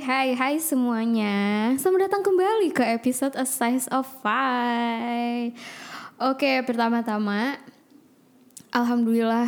hai 0.00 0.32
hai 0.32 0.56
semuanya. 0.56 1.76
Selamat 1.76 2.08
datang 2.08 2.24
kembali 2.24 2.72
ke 2.72 2.80
episode 2.88 3.36
A 3.36 3.44
Size 3.44 3.84
of 3.92 4.08
Five. 4.24 5.52
Oke 6.16 6.64
pertama-tama 6.64 7.60
Alhamdulillah 8.72 9.44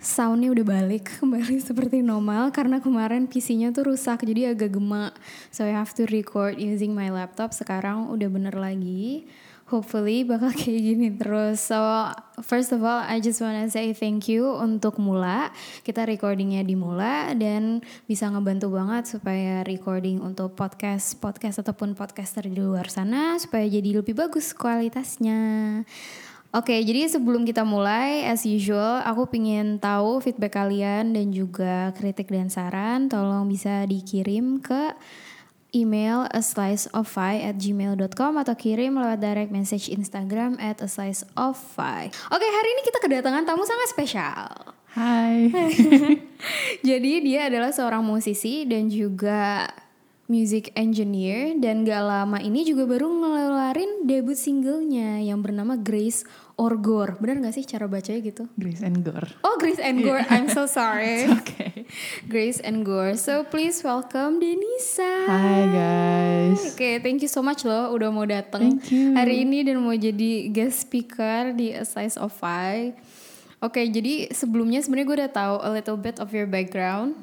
soundnya 0.00 0.48
udah 0.48 0.64
balik 0.64 1.20
kembali 1.20 1.60
seperti 1.68 2.00
normal 2.00 2.56
Karena 2.56 2.80
kemarin 2.80 3.28
PC-nya 3.28 3.68
tuh 3.76 3.92
rusak 3.92 4.24
jadi 4.24 4.56
agak 4.56 4.80
gemak. 4.80 5.12
So 5.52 5.68
I 5.68 5.76
have 5.76 5.92
to 6.00 6.08
record 6.08 6.56
using 6.56 6.96
my 6.96 7.12
laptop. 7.12 7.52
Sekarang 7.52 8.08
udah 8.08 8.28
bener 8.32 8.56
lagi 8.56 9.28
hopefully 9.74 10.22
bakal 10.22 10.54
kayak 10.60 10.78
gini 10.78 11.10
terus. 11.18 11.66
So 11.66 11.82
first 12.46 12.70
of 12.70 12.86
all, 12.86 13.02
I 13.02 13.18
just 13.18 13.42
wanna 13.42 13.66
say 13.66 13.90
thank 13.90 14.30
you 14.30 14.46
untuk 14.54 15.02
Mula. 15.02 15.50
Kita 15.82 16.06
recordingnya 16.06 16.62
di 16.62 16.78
Mula 16.78 17.34
dan 17.34 17.82
bisa 18.06 18.30
ngebantu 18.30 18.70
banget 18.70 19.18
supaya 19.18 19.66
recording 19.66 20.22
untuk 20.22 20.54
podcast 20.54 21.18
podcast 21.18 21.58
ataupun 21.58 21.98
podcaster 21.98 22.46
di 22.46 22.62
luar 22.62 22.86
sana 22.86 23.34
supaya 23.42 23.66
jadi 23.66 23.98
lebih 23.98 24.14
bagus 24.14 24.54
kualitasnya. 24.54 25.82
Oke, 26.54 26.78
jadi 26.86 27.10
sebelum 27.10 27.42
kita 27.42 27.66
mulai, 27.66 28.30
as 28.30 28.46
usual, 28.46 29.02
aku 29.02 29.26
pingin 29.26 29.82
tahu 29.82 30.22
feedback 30.22 30.54
kalian 30.54 31.10
dan 31.10 31.34
juga 31.34 31.90
kritik 31.98 32.30
dan 32.30 32.46
saran. 32.46 33.10
Tolong 33.10 33.50
bisa 33.50 33.82
dikirim 33.90 34.62
ke 34.62 34.94
email 35.74 36.30
a 36.30 36.40
slice 36.40 36.86
of 36.94 37.10
pie 37.10 37.42
at 37.42 37.58
gmail.com 37.58 38.32
atau 38.40 38.54
kirim 38.54 38.96
lewat 38.96 39.20
direct 39.20 39.50
message 39.50 39.90
Instagram 39.90 40.56
at 40.62 40.80
a 40.80 40.88
slice 40.88 41.26
of 41.34 41.58
pie. 41.74 42.08
Oke, 42.30 42.46
hari 42.46 42.68
ini 42.78 42.82
kita 42.86 42.98
kedatangan 43.02 43.44
tamu 43.44 43.66
sangat 43.66 43.90
spesial. 43.90 44.72
Hai. 44.94 45.50
Jadi 46.88 47.12
dia 47.26 47.50
adalah 47.50 47.74
seorang 47.74 48.06
musisi 48.06 48.62
dan 48.62 48.86
juga 48.86 49.66
music 50.24 50.72
engineer 50.72 51.58
dan 51.60 51.84
gak 51.84 52.00
lama 52.00 52.40
ini 52.40 52.64
juga 52.64 52.88
baru 52.88 53.12
ngeluarin 53.12 54.08
debut 54.08 54.38
singlenya 54.38 55.20
yang 55.20 55.44
bernama 55.44 55.76
Grace 55.76 56.24
or 56.54 56.78
Gore. 56.78 57.18
Bener 57.18 57.42
gak 57.42 57.54
sih 57.54 57.66
cara 57.66 57.90
bacanya 57.90 58.20
gitu? 58.22 58.46
Grace 58.54 58.82
and 58.82 59.02
Gore. 59.02 59.28
Oh, 59.42 59.58
Grace 59.58 59.82
and 59.82 60.02
Gore. 60.02 60.22
Yeah. 60.22 60.34
I'm 60.34 60.46
so 60.50 60.70
sorry. 60.70 61.22
It's 61.26 61.34
okay. 61.42 61.86
Grace 62.30 62.62
and 62.62 62.86
Gore. 62.86 63.18
So 63.18 63.42
please 63.42 63.82
welcome 63.82 64.38
Denisa. 64.38 65.26
Hai 65.26 65.62
guys. 65.70 66.74
Oke, 66.74 66.78
okay, 66.78 66.94
thank 67.02 67.22
you 67.22 67.30
so 67.30 67.42
much 67.42 67.66
loh 67.66 67.90
udah 67.90 68.08
mau 68.14 68.26
datang 68.26 68.78
hari 69.18 69.42
ini 69.42 69.66
dan 69.66 69.82
mau 69.82 69.94
jadi 69.94 70.50
guest 70.50 70.86
speaker 70.86 71.54
di 71.54 71.74
A 71.74 71.82
Size 71.82 72.16
of 72.18 72.30
Five. 72.30 72.94
Oke, 73.64 73.80
okay, 73.80 73.84
jadi 73.88 74.28
sebelumnya 74.28 74.84
sebenarnya 74.84 75.06
gue 75.08 75.16
udah 75.24 75.32
tahu 75.32 75.54
a 75.64 75.70
little 75.72 75.98
bit 75.98 76.20
of 76.20 76.28
your 76.36 76.44
background. 76.44 77.16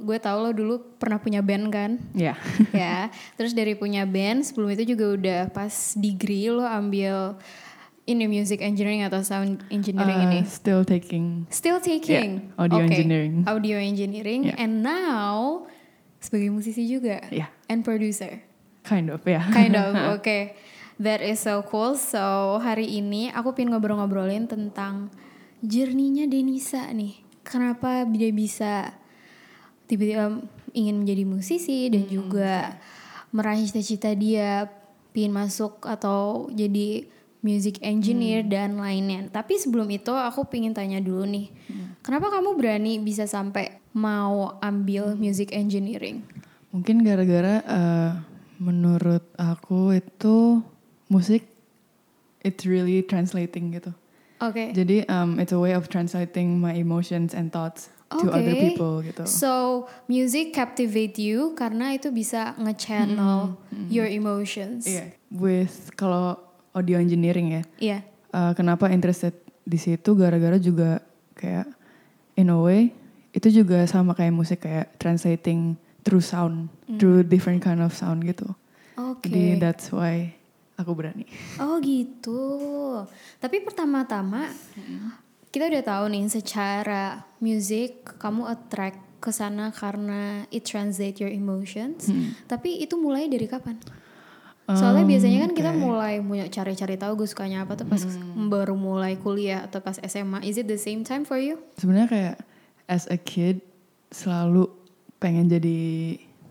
Gue 0.00 0.20
tahu 0.20 0.48
lo 0.48 0.50
dulu 0.52 0.74
pernah 0.96 1.20
punya 1.20 1.44
band 1.44 1.68
kan? 1.72 1.90
Iya. 2.16 2.32
Yeah. 2.32 2.36
ya. 2.72 2.98
Terus 3.36 3.52
dari 3.52 3.76
punya 3.76 4.08
band, 4.08 4.44
sebelum 4.44 4.72
itu 4.72 4.96
juga 4.96 5.16
udah 5.16 5.40
pas 5.52 5.96
degree 5.96 6.48
lo 6.48 6.64
ambil 6.64 7.36
ini 8.02 8.26
music 8.26 8.58
engineering 8.58 9.06
atau 9.06 9.22
sound 9.22 9.62
engineering 9.70 10.18
uh, 10.18 10.26
ini? 10.26 10.40
Still 10.46 10.82
taking. 10.82 11.46
Still 11.54 11.78
taking. 11.78 12.50
Yeah, 12.50 12.60
audio 12.60 12.82
okay. 12.82 12.88
engineering. 12.90 13.34
Audio 13.46 13.76
engineering 13.78 14.42
yeah. 14.50 14.62
and 14.62 14.82
now 14.82 15.62
sebagai 16.18 16.50
musisi 16.50 16.86
juga. 16.90 17.22
Yeah. 17.30 17.50
And 17.70 17.86
producer. 17.86 18.42
Kind 18.82 19.10
of. 19.10 19.22
Yeah. 19.22 19.46
Kind 19.50 19.78
of. 19.78 19.94
Oke. 19.94 20.06
Okay. 20.22 20.42
That 21.02 21.18
is 21.18 21.42
so 21.42 21.66
cool. 21.66 21.98
So, 21.98 22.60
hari 22.62 22.86
ini 22.86 23.32
aku 23.34 23.56
pengen 23.58 23.74
ngobrol-ngobrolin 23.74 24.46
tentang 24.46 25.10
jerninya 25.58 26.30
Denisa 26.30 26.86
nih. 26.94 27.18
Kenapa 27.42 28.06
dia 28.06 28.30
bisa 28.30 28.94
tiba-tiba 29.90 30.46
ingin 30.76 31.02
menjadi 31.02 31.24
musisi 31.26 31.90
dan 31.90 32.06
hmm. 32.06 32.12
juga 32.12 32.78
meraih 33.34 33.66
cita-cita 33.66 34.14
dia 34.14 34.70
pingin 35.10 35.34
masuk 35.34 35.82
atau 35.84 36.46
jadi 36.54 37.08
music 37.42 37.82
engineer 37.82 38.46
hmm. 38.46 38.50
dan 38.50 38.70
lainnya. 38.78 39.28
Tapi 39.28 39.58
sebelum 39.58 39.90
itu 39.90 40.14
aku 40.14 40.46
pingin 40.46 40.72
tanya 40.72 41.02
dulu 41.02 41.26
nih, 41.26 41.50
hmm. 41.50 42.00
kenapa 42.00 42.30
kamu 42.30 42.54
berani 42.54 43.02
bisa 43.02 43.26
sampai 43.26 43.82
mau 43.92 44.56
ambil 44.62 45.18
music 45.18 45.50
engineering? 45.52 46.22
Mungkin 46.72 47.04
gara-gara 47.04 47.60
uh, 47.68 48.10
menurut 48.56 49.26
aku 49.36 49.92
itu 49.98 50.62
musik 51.10 51.44
it's 52.46 52.64
really 52.64 53.02
translating 53.02 53.74
gitu. 53.74 53.92
Oke. 54.42 54.54
Okay. 54.54 54.68
Jadi 54.74 54.96
um, 55.10 55.38
it's 55.38 55.52
a 55.52 55.60
way 55.60 55.74
of 55.74 55.90
translating 55.90 56.58
my 56.58 56.74
emotions 56.74 57.34
and 57.34 57.52
thoughts 57.52 57.90
okay. 58.10 58.22
to 58.22 58.26
other 58.30 58.54
people 58.54 59.02
gitu. 59.02 59.22
So 59.26 59.86
music 60.10 60.54
captivate 60.54 61.18
you 61.18 61.54
karena 61.58 61.94
itu 61.98 62.10
bisa 62.10 62.54
nge-channel 62.58 63.54
hmm. 63.54 63.70
Hmm. 63.70 63.88
your 63.90 64.06
emotions. 64.06 64.86
Iya. 64.86 65.10
Yeah. 65.12 65.30
With 65.30 65.94
kalau 65.94 66.51
audio 66.72 66.96
engineering 66.98 67.48
ya. 67.52 67.62
Iya. 67.62 67.62
Yeah. 67.80 68.00
Uh, 68.32 68.52
kenapa 68.56 68.88
interested 68.88 69.36
di 69.62 69.76
situ 69.76 70.16
gara-gara 70.16 70.56
juga 70.56 71.04
kayak 71.36 71.68
in 72.36 72.48
a 72.48 72.58
way 72.58 72.90
itu 73.32 73.48
juga 73.62 73.84
sama 73.88 74.12
kayak 74.12 74.34
musik 74.34 74.64
kayak 74.64 74.96
translating 75.00 75.76
through 76.04 76.24
sound, 76.24 76.68
mm. 76.88 76.98
through 77.00 77.24
different 77.24 77.64
kind 77.64 77.80
of 77.80 77.96
sound 77.96 78.24
gitu. 78.28 78.44
Oke. 78.98 79.24
Okay. 79.24 79.28
Jadi 79.28 79.42
that's 79.60 79.88
why 79.88 80.36
aku 80.76 80.92
berani. 80.92 81.24
Oh 81.56 81.80
gitu. 81.80 82.42
Tapi 83.40 83.64
pertama-tama 83.64 84.52
kita 85.48 85.68
udah 85.68 85.84
tahu 85.84 86.04
nih 86.12 86.24
secara 86.28 87.24
musik 87.40 88.04
kamu 88.20 88.48
attract 88.48 89.00
ke 89.22 89.30
sana 89.30 89.70
karena 89.70 90.44
it 90.50 90.66
translate 90.66 91.22
your 91.22 91.30
emotions. 91.30 92.10
Mm. 92.10 92.34
Tapi 92.50 92.82
itu 92.82 92.98
mulai 92.98 93.30
dari 93.30 93.46
kapan? 93.46 93.78
Soalnya 94.78 95.04
biasanya 95.04 95.38
kan 95.48 95.52
kita 95.52 95.70
mulai 95.74 96.20
mulai 96.20 96.48
cari-cari 96.48 96.96
tahu 96.96 97.24
gue 97.24 97.28
sukanya 97.28 97.64
apa 97.64 97.76
tuh 97.78 97.86
pas 97.88 98.02
hmm. 98.02 98.48
baru 98.48 98.74
mulai 98.76 99.18
kuliah 99.20 99.66
atau 99.66 99.82
pas 99.82 99.96
SMA. 100.02 100.44
Is 100.44 100.60
it 100.60 100.68
the 100.68 100.80
same 100.80 101.02
time 101.02 101.24
for 101.26 101.36
you? 101.36 101.60
Sebenarnya 101.76 102.08
kayak 102.08 102.36
as 102.88 103.08
a 103.08 103.18
kid 103.18 103.62
selalu 104.12 104.68
pengen 105.22 105.48
jadi 105.48 105.80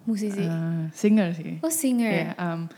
musisi. 0.07 0.43
Uh, 0.43 0.89
singer 0.95 1.35
sih. 1.35 1.59
Oh, 1.61 1.69
singer. 1.69 2.09
Yeah, 2.09 2.33
um, 2.39 2.71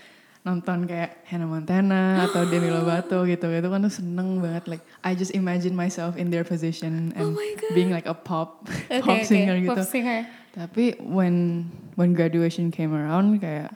nonton 0.43 0.83
kayak 0.83 1.23
Hannah 1.23 1.47
Montana 1.47 2.27
atau 2.27 2.43
Demi 2.43 2.67
Lovato 2.75 3.23
gitu 3.23 3.47
gitu 3.47 3.67
kan 3.71 3.79
tuh 3.79 3.93
seneng 3.95 4.43
banget 4.43 4.67
like 4.67 4.83
I 4.99 5.15
just 5.15 5.31
imagine 5.31 5.71
myself 5.71 6.19
in 6.19 6.35
their 6.35 6.43
position 6.43 7.15
and 7.15 7.31
oh 7.31 7.31
being 7.71 7.95
like 7.95 8.03
a 8.03 8.15
pop 8.15 8.67
okay, 8.91 8.99
pop 8.99 9.23
okay. 9.23 9.27
singer 9.27 9.55
gitu. 9.63 9.71
Pop 9.71 9.87
singer. 9.87 10.27
Tapi 10.51 10.99
when 10.99 11.65
when 11.95 12.11
graduation 12.11 12.69
came 12.75 12.91
around 12.91 13.39
kayak 13.39 13.71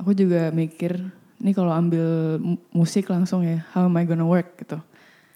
aku 0.00 0.12
juga 0.16 0.52
mikir 0.52 1.00
ini 1.40 1.52
kalau 1.52 1.72
ambil 1.72 2.38
musik 2.72 3.12
langsung 3.12 3.44
ya 3.44 3.64
how 3.76 3.84
am 3.84 3.96
I 3.96 4.08
gonna 4.08 4.26
work 4.26 4.56
gitu 4.60 4.80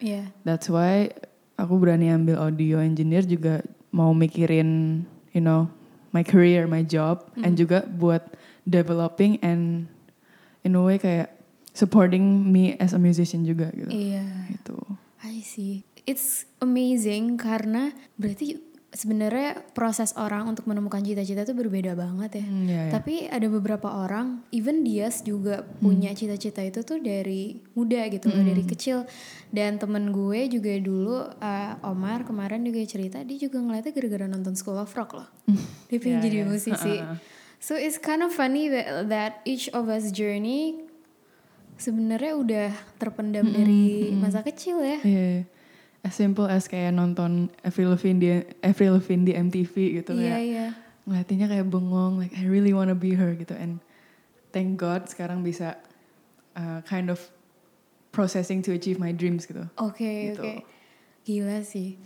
yeah. 0.01 0.33
that's 0.45 0.69
why 0.73 1.13
aku 1.61 1.77
berani 1.77 2.09
ambil 2.09 2.41
audio 2.41 2.81
engineer 2.81 3.25
juga 3.25 3.61
mau 3.93 4.17
mikirin 4.17 5.03
you 5.37 5.43
know 5.45 5.69
my 6.17 6.25
career 6.25 6.65
my 6.65 6.81
job 6.81 7.29
mm. 7.37 7.45
and 7.45 7.61
juga 7.61 7.85
buat 7.87 8.25
developing 8.65 9.37
and 9.45 9.87
in 10.65 10.77
a 10.77 10.83
way 10.83 10.97
kayak 10.97 11.37
supporting 11.77 12.49
me 12.49 12.75
as 12.81 12.97
a 12.97 13.01
musician 13.01 13.45
juga 13.45 13.69
gitu 13.77 13.93
iya 13.93 14.25
yeah. 14.25 14.57
itu 14.57 14.77
I 15.21 15.45
see 15.45 15.85
it's 16.09 16.49
amazing 16.65 17.37
karena 17.37 17.93
berarti 18.17 18.70
sebenarnya 18.91 19.63
proses 19.71 20.11
orang 20.19 20.51
untuk 20.51 20.67
menemukan 20.67 20.99
cita-cita 20.99 21.47
itu 21.47 21.55
berbeda 21.55 21.95
banget 21.95 22.43
ya. 22.43 22.45
Hmm, 22.45 22.67
yeah, 22.67 22.75
yeah. 22.75 22.91
Tapi 22.91 23.31
ada 23.31 23.47
beberapa 23.47 23.87
orang, 23.87 24.43
even 24.51 24.83
dia 24.83 25.07
juga 25.23 25.63
punya 25.79 26.11
hmm. 26.11 26.19
cita-cita 26.19 26.59
itu 26.67 26.83
tuh 26.83 26.99
dari 26.99 27.63
muda 27.79 28.03
gitu 28.11 28.27
hmm. 28.27 28.35
loh, 28.35 28.45
dari 28.51 28.65
kecil. 28.67 29.07
Dan 29.55 29.79
temen 29.79 30.11
gue 30.11 30.51
juga 30.51 30.75
dulu 30.83 31.23
uh, 31.23 31.75
Omar 31.87 32.27
kemarin 32.27 32.67
juga 32.67 32.83
cerita 32.83 33.23
dia 33.23 33.39
juga 33.39 33.63
ngeliatnya 33.63 33.95
gara-gara 33.95 34.27
nonton 34.27 34.55
School 34.59 34.79
of 34.83 34.91
Rock 34.99 35.15
loh. 35.15 35.29
Hmm. 35.47 35.63
dia 35.87 35.99
pengen 36.03 36.19
yeah, 36.19 36.27
jadi 36.27 36.39
yeah. 36.43 36.49
musisi. 36.51 36.95
Uh. 36.99 37.17
So 37.63 37.79
it's 37.79 38.01
kind 38.01 38.27
of 38.27 38.35
funny 38.35 38.67
that, 38.73 39.07
that 39.13 39.33
each 39.47 39.71
of 39.71 39.87
us 39.87 40.11
journey 40.11 40.83
sebenarnya 41.79 42.33
udah 42.35 42.71
terpendam 42.99 43.47
hmm, 43.47 43.55
dari 43.55 43.87
hmm. 44.11 44.19
masa 44.19 44.43
kecil 44.43 44.83
ya. 44.83 44.99
Yeah, 45.07 45.31
yeah 45.39 45.60
as 46.01 46.17
simple 46.17 46.49
as 46.49 46.65
kayak 46.65 46.97
nonton 46.97 47.53
Avril 47.61 47.93
Lavigne 47.93 48.21
di 48.21 48.29
Avril 48.65 48.97
Lavigne 48.97 49.25
di 49.29 49.33
MTV 49.37 49.75
gitu 50.01 50.13
yeah, 50.17 50.37
kayak 50.37 50.45
yeah. 50.49 50.71
ngeliatinnya 51.05 51.47
kayak 51.49 51.67
bengong 51.69 52.17
like 52.17 52.33
I 52.37 52.49
really 52.49 52.73
wanna 52.73 52.97
be 52.97 53.13
her 53.17 53.37
gitu 53.37 53.53
and 53.53 53.85
thank 54.51 54.81
God 54.81 55.07
sekarang 55.13 55.45
bisa 55.45 55.77
uh, 56.57 56.81
kind 56.89 57.13
of 57.13 57.21
processing 58.11 58.65
to 58.67 58.75
achieve 58.75 58.99
my 58.99 59.15
dreams 59.15 59.47
gitu. 59.47 59.69
Oke 59.79 60.01
okay, 60.01 60.17
gitu. 60.33 60.43
oke 60.43 60.49
okay. 60.49 60.59
gila 61.29 61.59
sih 61.63 62.01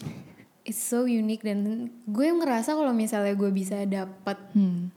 it's 0.64 0.80
so 0.80 1.04
unique 1.04 1.44
dan 1.44 1.92
gue 2.08 2.28
ngerasa 2.28 2.72
kalau 2.72 2.90
misalnya 2.96 3.36
gue 3.36 3.52
bisa 3.52 3.84
dapat 3.84 4.40
hmm. 4.56 4.90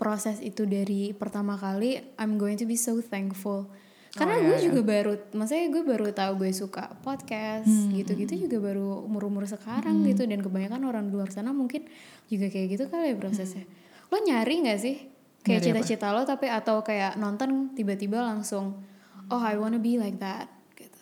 proses 0.00 0.40
itu 0.40 0.64
dari 0.64 1.12
pertama 1.12 1.54
kali 1.60 2.00
I'm 2.16 2.40
going 2.40 2.56
to 2.58 2.66
be 2.66 2.80
so 2.80 2.98
thankful 3.04 3.68
karena 4.12 4.36
oh, 4.36 4.44
gue 4.44 4.56
iya, 4.60 4.64
juga 4.68 4.80
iya. 4.84 4.90
baru 4.92 5.12
maksudnya 5.32 5.66
gue 5.72 5.82
baru 5.88 6.06
tahu 6.12 6.32
gue 6.44 6.50
suka 6.52 6.84
podcast 7.00 7.68
hmm, 7.68 7.96
gitu-gitu 7.96 8.34
hmm. 8.36 8.42
juga 8.44 8.58
baru 8.60 9.08
umur-umur 9.08 9.48
sekarang 9.48 10.04
hmm. 10.04 10.08
gitu 10.12 10.22
dan 10.28 10.44
kebanyakan 10.44 10.82
orang 10.84 11.04
di 11.08 11.16
luar 11.16 11.32
sana 11.32 11.56
mungkin 11.56 11.88
juga 12.28 12.52
kayak 12.52 12.76
gitu 12.76 12.84
kali 12.92 13.12
ya 13.12 13.16
prosesnya 13.16 13.64
hmm. 13.64 14.12
lo 14.12 14.16
nyari 14.20 14.54
nggak 14.68 14.78
sih 14.80 14.96
kayak 15.42 15.64
Nyari 15.64 15.70
apa? 15.72 15.78
cita-cita 15.80 16.06
lo 16.12 16.22
tapi 16.28 16.46
atau 16.52 16.84
kayak 16.84 17.16
nonton 17.16 17.72
tiba-tiba 17.72 18.20
langsung 18.20 18.84
oh 19.32 19.40
I 19.40 19.56
wanna 19.56 19.80
be 19.80 19.96
like 19.96 20.20
that 20.20 20.52
gitu 20.76 21.00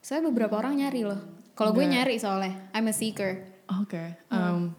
saya 0.00 0.24
beberapa 0.24 0.56
orang 0.56 0.80
nyari 0.80 1.04
loh 1.04 1.20
kalau 1.52 1.76
gue 1.76 1.84
nyari 1.84 2.16
soalnya 2.16 2.72
I'm 2.72 2.88
a 2.88 2.96
seeker 2.96 3.50
Oke. 3.78 4.18
Um, 4.34 4.74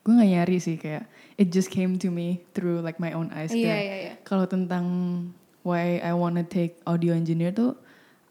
gue 0.00 0.16
gak 0.16 0.30
nyari 0.32 0.56
sih 0.56 0.80
kayak 0.80 1.04
it 1.36 1.52
just 1.52 1.68
came 1.68 2.00
to 2.00 2.08
me 2.08 2.40
through 2.56 2.80
like 2.80 2.96
my 2.96 3.12
own 3.12 3.28
eyes. 3.36 3.52
iya 3.52 3.76
kayak 3.76 3.84
iya 3.84 3.96
iya 4.00 4.14
Kalau 4.24 4.48
tentang 4.48 4.84
why 5.62 6.00
I 6.00 6.12
wanna 6.12 6.42
take 6.42 6.80
audio 6.84 7.12
engineer 7.12 7.50
tuh, 7.50 7.76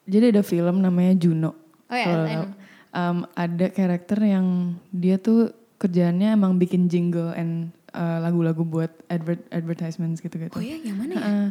jadi 0.05 0.31
ada 0.31 0.41
film 0.41 0.81
namanya 0.81 1.13
Juno. 1.15 1.53
oh 1.87 1.95
ya 1.95 2.05
tahu. 2.05 2.25
know. 2.25 2.45
Um, 2.89 3.17
ada 3.33 3.69
karakter 3.69 4.17
yang 4.19 4.45
dia 4.89 5.15
tuh 5.15 5.53
kerjaannya 5.77 6.33
emang 6.33 6.57
bikin 6.57 6.89
jingle 6.89 7.29
and 7.31 7.69
uh, 7.91 8.17
lagu-lagu 8.19 8.61
buat 8.61 8.89
advert 9.07 9.45
advertisements 9.49 10.19
gitu-gitu. 10.19 10.53
oh 10.53 10.61
ya 10.61 10.77
yang 10.81 10.97
mana 10.97 11.13
ya 11.13 11.21
Uh, 11.21 11.49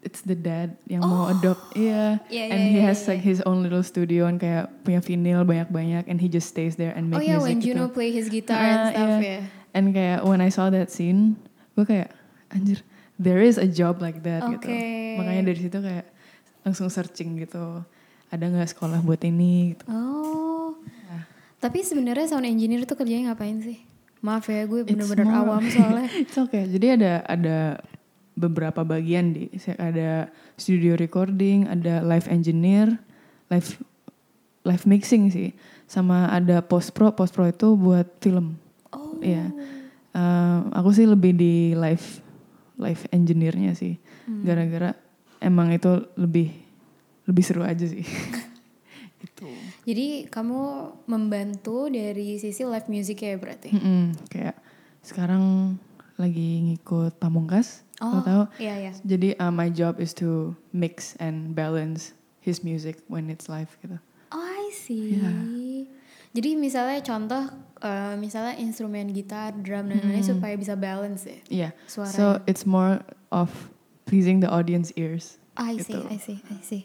it's 0.00 0.24
the 0.24 0.32
dad 0.32 0.80
yang 0.88 1.04
mau 1.04 1.28
adopt, 1.28 1.60
iya. 1.76 2.16
Iya, 2.32 2.44
and 2.48 2.56
iya, 2.58 2.70
he 2.72 2.80
iya, 2.80 2.88
has 2.88 3.04
like 3.04 3.20
his 3.20 3.44
own 3.44 3.60
little 3.60 3.84
studio 3.84 4.24
and 4.24 4.40
kayak 4.40 4.72
punya 4.80 4.96
vinyl 4.98 5.44
banyak-banyak, 5.44 6.08
and 6.08 6.16
he 6.16 6.24
just 6.24 6.48
stays 6.48 6.72
there 6.74 6.96
and 6.96 7.12
oh 7.12 7.20
make 7.20 7.28
ya 7.28 7.36
music 7.36 7.44
when 7.44 7.56
gitu. 7.60 7.66
Juno 7.76 7.84
play 7.92 8.08
his 8.08 8.32
guitar 8.32 8.56
and 8.56 8.80
Ah, 8.80 8.88
stuff 8.90 9.12
iya. 9.20 9.28
ya 9.28 9.40
And 9.70 9.84
kayak 9.92 10.24
when 10.24 10.40
I 10.40 10.48
saw 10.48 10.72
that 10.72 10.88
scene, 10.88 11.36
gue 11.76 11.84
kayak 11.84 12.10
anjir, 12.48 12.80
there 13.20 13.44
is 13.44 13.60
a 13.60 13.68
job 13.68 14.00
like 14.00 14.24
that 14.24 14.40
gitu. 14.48 14.64
Oke. 14.64 15.20
Makanya 15.20 15.52
dari 15.52 15.60
situ 15.60 15.76
kayak 15.76 16.08
langsung 16.64 16.88
searching 16.88 17.36
gitu. 17.36 17.84
Ada 18.32 18.48
nggak 18.48 18.72
sekolah 18.72 19.04
buat 19.04 19.20
ini? 19.26 19.76
Gitu. 19.76 19.84
oh 19.92 20.72
Ah. 21.10 21.26
tapi 21.60 21.84
sebenarnya 21.84 22.30
sound 22.30 22.46
engineer 22.46 22.86
tuh 22.88 22.94
kerjanya 22.96 23.34
ngapain 23.34 23.58
sih 23.60 23.82
maaf 24.22 24.46
ya 24.48 24.64
gue 24.68 24.86
bener-bener 24.86 25.26
awam 25.28 25.64
soalnya 25.66 26.06
It's 26.22 26.36
okay. 26.36 26.68
Jadi 26.68 26.86
ada 27.00 27.24
ada 27.26 27.58
beberapa 28.36 28.84
bagian 28.84 29.36
di 29.36 29.52
ada 29.76 30.28
studio 30.56 30.96
recording, 30.96 31.68
ada 31.68 32.00
live 32.04 32.28
engineer, 32.28 32.96
live 33.52 33.80
live 34.64 34.84
mixing 34.88 35.32
sih, 35.32 35.52
sama 35.88 36.28
ada 36.32 36.60
post 36.64 36.92
pro. 36.92 37.12
Post 37.12 37.32
pro 37.36 37.48
itu 37.48 37.76
buat 37.76 38.08
film. 38.20 38.56
oh 38.92 39.16
Iya. 39.20 39.52
Eh, 40.10 40.58
aku 40.76 40.90
sih 40.92 41.04
lebih 41.08 41.36
di 41.36 41.72
live 41.76 42.20
live 42.80 43.04
engineer-nya 43.12 43.76
sih. 43.76 44.00
Hmm. 44.24 44.42
Gara-gara 44.42 44.96
emang 45.38 45.70
itu 45.70 45.88
lebih 46.16 46.48
lebih 47.28 47.44
seru 47.44 47.60
aja 47.62 47.84
sih. 47.84 48.02
gitu. 49.22 49.48
Jadi 49.84 50.26
kamu 50.32 50.60
membantu 51.04 51.92
dari 51.92 52.40
sisi 52.40 52.64
live 52.64 52.88
music 52.88 53.20
ya 53.20 53.36
berarti? 53.36 53.68
Mm-mm, 53.70 54.16
kayak 54.32 54.56
sekarang 55.04 55.76
lagi 56.16 56.60
ngikut 56.68 57.16
Pamungkas, 57.16 57.84
Oh, 58.00 58.24
tahu? 58.24 58.48
iya 58.56 58.76
iya. 58.80 58.92
Jadi 59.04 59.36
uh, 59.36 59.52
my 59.52 59.68
job 59.68 60.00
is 60.00 60.16
to 60.16 60.56
mix 60.72 61.16
and 61.20 61.52
balance 61.52 62.16
his 62.40 62.64
music 62.64 63.00
when 63.12 63.28
it's 63.28 63.48
live 63.48 63.68
gitu. 63.84 64.00
Oh 64.32 64.40
I 64.40 64.72
see. 64.72 65.20
Iya. 65.20 65.32
Jadi 66.32 66.50
misalnya 66.56 67.00
contoh, 67.04 67.44
eh, 67.80 68.14
misalnya 68.16 68.56
instrumen 68.56 69.10
gitar, 69.10 69.56
drum 69.56 69.88
dan 69.88 70.00
lain-lain 70.00 70.22
supaya 70.22 70.54
bisa 70.54 70.76
balance 70.76 71.24
ya 71.24 71.40
Iya. 71.48 71.68
suaranya. 71.84 72.16
So 72.16 72.24
it's 72.44 72.64
more 72.64 73.00
of 73.28 73.48
pleasing 74.04 74.40
the 74.40 74.48
audience 74.48 74.92
ears. 74.94 75.36
I 75.56 75.76
see, 75.76 75.92
gitu. 75.92 75.98
I 76.08 76.16
see, 76.16 76.38
I 76.48 76.58
see. 76.60 76.82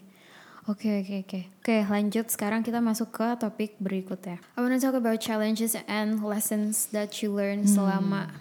Oke 0.66 0.90
oke 0.98 1.22
oke. 1.22 1.40
Oke 1.62 1.76
lanjut 1.86 2.26
sekarang 2.26 2.66
kita 2.66 2.82
masuk 2.82 3.14
ke 3.14 3.38
topik 3.38 3.78
berikutnya. 3.78 4.42
I 4.58 4.58
wanna 4.58 4.82
talk 4.82 4.98
about 4.98 5.22
challenges 5.22 5.78
and 5.86 6.18
lessons 6.18 6.90
that 6.90 7.14
you 7.22 7.30
learn 7.30 7.70
selama 7.70 8.34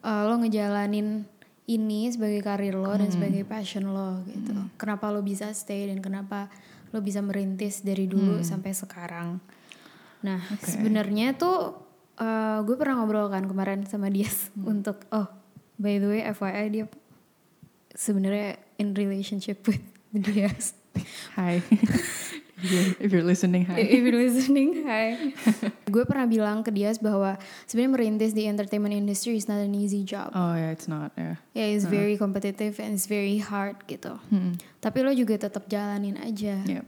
uh, 0.00 0.24
lo 0.24 0.40
ngejalanin 0.40 1.28
ini 1.66 2.08
sebagai 2.08 2.40
karir 2.40 2.72
lo 2.78 2.88
dan 2.96 3.12
sebagai 3.12 3.44
passion 3.44 3.92
lo 3.92 4.24
gitu. 4.24 4.54
Kenapa 4.80 5.12
lo 5.12 5.20
bisa 5.20 5.52
stay 5.52 5.84
dan 5.92 6.00
kenapa 6.00 6.48
lo 6.94 7.04
bisa 7.04 7.20
merintis 7.20 7.84
dari 7.84 8.08
dulu 8.08 8.40
sampai 8.40 8.72
sekarang. 8.72 9.36
Nah 10.24 10.40
sebenarnya 10.62 11.36
tuh 11.36 11.76
uh, 12.20 12.60
gue 12.64 12.76
pernah 12.76 13.00
ngobrol 13.00 13.28
kan 13.28 13.44
kemarin 13.44 13.84
sama 13.84 14.08
dia 14.08 14.28
untuk 14.72 15.02
oh 15.12 15.28
by 15.76 16.00
the 16.00 16.08
way 16.08 16.20
FYI 16.24 16.66
dia 16.72 16.84
sebenarnya 17.96 18.60
in 18.76 18.92
relationship 18.92 19.64
with 19.68 19.80
Diaz. 20.12 20.76
Hi. 21.36 21.60
if, 23.00 23.12
you're, 23.12 23.24
listening, 23.24 23.68
hi. 23.68 23.80
If 23.80 24.00
you're 24.00 24.16
listening, 24.16 24.84
hi. 24.84 25.32
gue 25.94 26.04
pernah 26.08 26.24
bilang 26.24 26.64
ke 26.64 26.72
Diaz 26.72 26.96
bahwa 26.96 27.36
sebenarnya 27.68 27.92
merintis 27.92 28.32
di 28.32 28.48
entertainment 28.48 28.96
industry 28.96 29.36
is 29.36 29.44
not 29.44 29.60
an 29.60 29.76
easy 29.76 30.04
job. 30.04 30.32
Oh 30.32 30.56
yeah, 30.56 30.72
it's 30.72 30.88
not. 30.88 31.12
Yeah. 31.20 31.36
Yeah, 31.52 31.68
it's 31.76 31.84
very 31.84 32.16
competitive 32.16 32.80
and 32.80 32.96
it's 32.96 33.08
very 33.08 33.40
hard 33.40 33.76
gitu. 33.88 34.16
Hmm. 34.32 34.56
Tapi 34.80 35.04
lo 35.04 35.12
juga 35.12 35.36
tetap 35.36 35.68
jalanin 35.68 36.16
aja. 36.16 36.64
Yeah. 36.64 36.84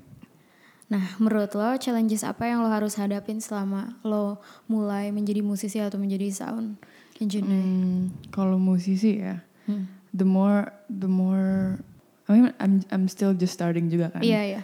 Nah, 0.89 1.05
menurut 1.21 1.53
lo 1.53 1.77
challenges 1.77 2.25
apa 2.25 2.49
yang 2.49 2.65
lo 2.65 2.73
harus 2.73 2.97
hadapin 2.97 3.45
selama 3.45 4.01
lo 4.01 4.41
mulai 4.65 5.13
menjadi 5.13 5.45
musisi 5.45 5.77
atau 5.85 6.01
menjadi 6.01 6.33
sound 6.33 6.81
engineer? 7.21 7.61
Hmm, 7.61 8.13
kalau 8.33 8.57
musisi 8.57 9.21
ya, 9.21 9.45
Hmm. 9.69 9.85
the 10.17 10.25
more 10.25 10.73
the 10.89 11.05
more 11.11 11.77
I 12.25 12.41
mean 12.41 12.57
I'm 12.57 12.81
I'm 12.89 13.05
still 13.05 13.37
just 13.37 13.53
starting 13.53 13.93
juga 13.93 14.17
kan. 14.17 14.25
Iya, 14.25 14.41
iya. 14.57 14.61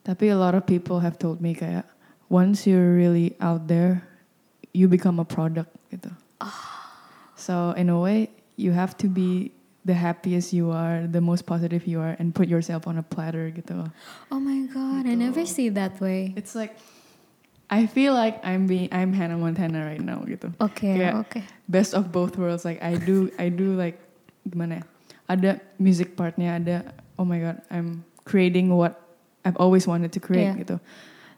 Tapi 0.00 0.32
a 0.32 0.38
lot 0.38 0.56
of 0.56 0.64
people 0.64 1.04
have 1.04 1.20
told 1.20 1.44
me 1.44 1.52
kayak 1.52 1.84
once 2.32 2.64
you're 2.64 2.96
really 2.96 3.36
out 3.44 3.68
there, 3.68 4.00
you 4.72 4.88
become 4.88 5.20
a 5.20 5.28
product 5.28 5.68
gitu. 5.92 6.08
So 7.36 7.76
in 7.76 7.92
a 7.92 7.98
way, 8.00 8.32
you 8.56 8.72
have 8.72 8.96
to 9.04 9.12
be 9.12 9.52
the 9.86 9.94
happiest 9.94 10.50
you 10.50 10.74
are, 10.74 11.06
the 11.06 11.22
most 11.22 11.46
positive 11.46 11.86
you 11.86 12.02
are, 12.02 12.18
and 12.18 12.34
put 12.34 12.50
yourself 12.50 12.90
on 12.90 12.98
a 12.98 13.06
platter 13.06 13.54
gitu. 13.54 13.86
Oh 14.34 14.42
my 14.42 14.66
god, 14.74 15.06
I 15.06 15.14
never 15.14 15.46
see 15.46 15.70
it 15.70 15.78
that 15.78 16.02
way. 16.02 16.34
It's 16.34 16.58
like 16.58 16.74
I 17.70 17.86
feel 17.86 18.14
like 18.14 18.42
I'm 18.42 18.66
being 18.66 18.90
I'm 18.90 19.14
Hannah 19.14 19.38
Montana 19.38 19.86
right 19.86 20.02
now 20.02 20.26
gitu. 20.26 20.50
Kayak 20.74 21.14
oke. 21.22 21.40
best 21.70 21.94
of 21.94 22.10
both 22.10 22.34
worlds. 22.34 22.66
Like 22.66 22.82
I 22.82 22.98
do 22.98 23.30
I 23.38 23.46
do 23.46 23.78
like 23.78 24.02
gimana 24.42 24.82
ya? 24.82 24.84
Ada 25.30 25.50
music 25.78 26.18
partnya, 26.18 26.58
ada 26.58 26.76
oh 27.18 27.26
my 27.26 27.38
god, 27.38 27.62
I'm 27.70 28.02
creating 28.26 28.74
what 28.74 28.98
I've 29.46 29.58
always 29.62 29.86
wanted 29.86 30.10
to 30.14 30.20
create 30.22 30.50
Iya. 30.54 30.62
gitu. 30.66 30.76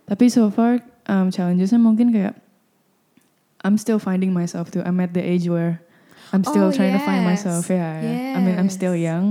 Tapi 0.08 0.32
so 0.32 0.48
far 0.48 0.80
um, 1.04 1.28
challengesnya 1.28 1.76
mungkin 1.76 2.12
kayak 2.16 2.36
I'm 3.60 3.76
still 3.76 4.00
finding 4.00 4.32
myself 4.32 4.72
too. 4.72 4.80
I'm 4.84 5.00
at 5.04 5.12
the 5.12 5.20
age 5.20 5.48
where 5.48 5.80
I'm 6.30 6.44
still 6.44 6.68
Oh, 6.68 6.74
trying 6.74 6.92
to 6.92 7.02
find 7.02 7.24
yes. 7.24 7.30
myself. 7.40 7.64
Yeah, 7.68 8.00
yeah. 8.00 8.36
I 8.36 8.42
mean 8.42 8.56
I'm 8.56 8.68
still 8.68 8.92
Yes. 8.92 9.08
young, 9.12 9.26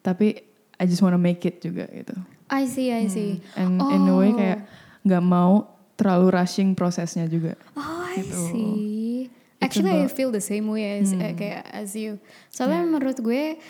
tapi 0.00 0.44
I 0.76 0.84
just 0.84 1.00
want 1.00 1.12
to 1.12 1.20
make 1.20 1.44
it 1.44 1.60
juga 1.60 1.88
gitu. 1.88 2.16
I 2.50 2.66
see, 2.66 2.90
I 2.90 3.06
see. 3.06 3.38
And 3.54 3.78
in 3.78 4.04
a 4.04 4.14
way 4.16 4.32
Oh. 4.32 4.36
kayak 4.36 4.60
nggak 5.02 5.22
mau 5.22 5.70
terlalu 5.94 6.32
rushing 6.32 6.72
prosesnya 6.72 7.24
juga. 7.24 7.54
Oh, 7.76 8.04
I 8.04 8.20
Gitu. 8.20 8.36
see. 8.50 9.30
Actually, 9.60 9.92
I 9.92 10.08
about- 10.08 10.16
feel 10.16 10.30
the 10.32 10.40
same 10.40 10.66
way 10.66 10.98
as 10.98 11.12
Hmm. 11.12 11.20
eh, 11.20 11.32
kayak 11.36 11.68
as 11.68 11.92
you. 11.92 12.16
Soalnya 12.48 12.88
menurut 12.88 13.20
gue 13.20 13.60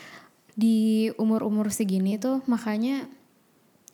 di 0.55 1.07
umur-umur 1.15 1.67
segini 1.71 2.15
tuh 2.15 2.39
makanya 2.47 3.07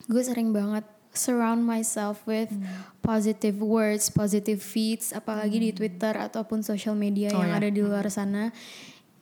gue 0.05 0.21
sering 0.21 0.53
banget 0.53 0.85
surround 1.17 1.65
myself 1.65 2.21
with 2.24 2.47
Hmm. 2.47 2.63
positive 3.01 3.57
words, 3.57 4.07
positive 4.07 4.62
feeds, 4.62 5.12
apalagi 5.12 5.57
di 5.59 5.71
Twitter 5.71 6.13
ataupun 6.13 6.62
social 6.62 6.93
media 6.93 7.33
Oh, 7.33 7.41
yang 7.41 7.51
ya. 7.51 7.59
ada 7.59 7.69
di 7.69 7.81
luar 7.81 8.07
sana. 8.07 8.53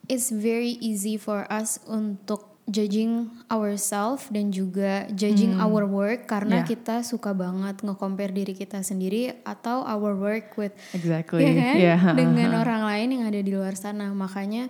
It's 0.06 0.28
very 0.28 0.78
easy 0.78 1.16
for 1.16 1.48
us 1.48 1.82
untuk 1.82 2.54
judging 2.66 3.30
ourselves 3.46 4.26
dan 4.28 4.50
juga 4.50 5.06
judging 5.14 5.54
our 5.56 5.86
work 5.86 6.26
karena 6.26 6.62
Yeah. 6.62 6.68
kita 6.68 7.06
suka 7.06 7.30
banget 7.30 7.78
nge-compare 7.78 8.34
diri 8.34 8.58
kita 8.58 8.82
sendiri 8.82 9.38
atau 9.42 9.86
our 9.86 10.18
work 10.18 10.58
with 10.58 10.74
Exactly. 10.90 11.46
ya 11.46 11.52
kan 11.54 11.74
Yeah, 11.78 11.98
dengan 12.18 12.58
orang 12.58 12.82
lain 12.82 13.08
yang 13.18 13.24
ada 13.24 13.38
di 13.38 13.54
luar 13.54 13.78
sana 13.78 14.10
makanya 14.10 14.66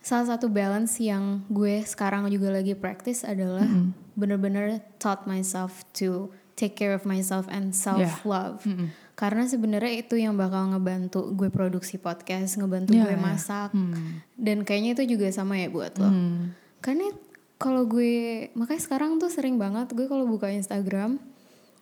salah 0.00 0.34
satu 0.34 0.48
balance 0.48 0.96
yang 0.98 1.44
gue 1.52 1.84
sekarang 1.84 2.24
juga 2.26 2.48
lagi 2.48 2.72
practice 2.72 3.28
adalah 3.28 3.68
bener-bener 4.12 4.80
taught 4.96 5.24
myself 5.24 5.82
to 5.90 6.28
take 6.52 6.74
care 6.74 6.92
of 6.92 7.02
myself 7.02 7.48
and 7.48 7.72
self 7.72 8.22
love 8.22 8.60
Mm-mm. 8.62 8.92
karena 9.12 9.44
sebenarnya 9.44 10.04
itu 10.04 10.14
yang 10.16 10.36
bakal 10.36 10.68
ngebantu 10.68 11.32
gue 11.32 11.48
produksi 11.48 11.96
podcast 11.96 12.56
ngebantu 12.56 12.92
Yeah, 12.92 13.04
gue 13.04 13.16
yeah. 13.16 13.24
masak 13.24 13.70
Hmm. 13.72 14.20
dan 14.36 14.62
kayaknya 14.62 14.94
itu 14.94 15.16
juga 15.16 15.28
sama 15.30 15.56
ya 15.56 15.68
buat 15.68 15.96
lo 15.96 16.08
Hmm. 16.08 16.52
karena 16.78 17.08
kalau 17.56 17.86
gue 17.86 18.50
makanya 18.52 18.82
sekarang 18.82 19.16
tuh 19.16 19.30
sering 19.30 19.56
banget 19.56 19.90
gue 19.90 20.04
kalau 20.04 20.26
buka 20.26 20.50
Instagram 20.50 21.16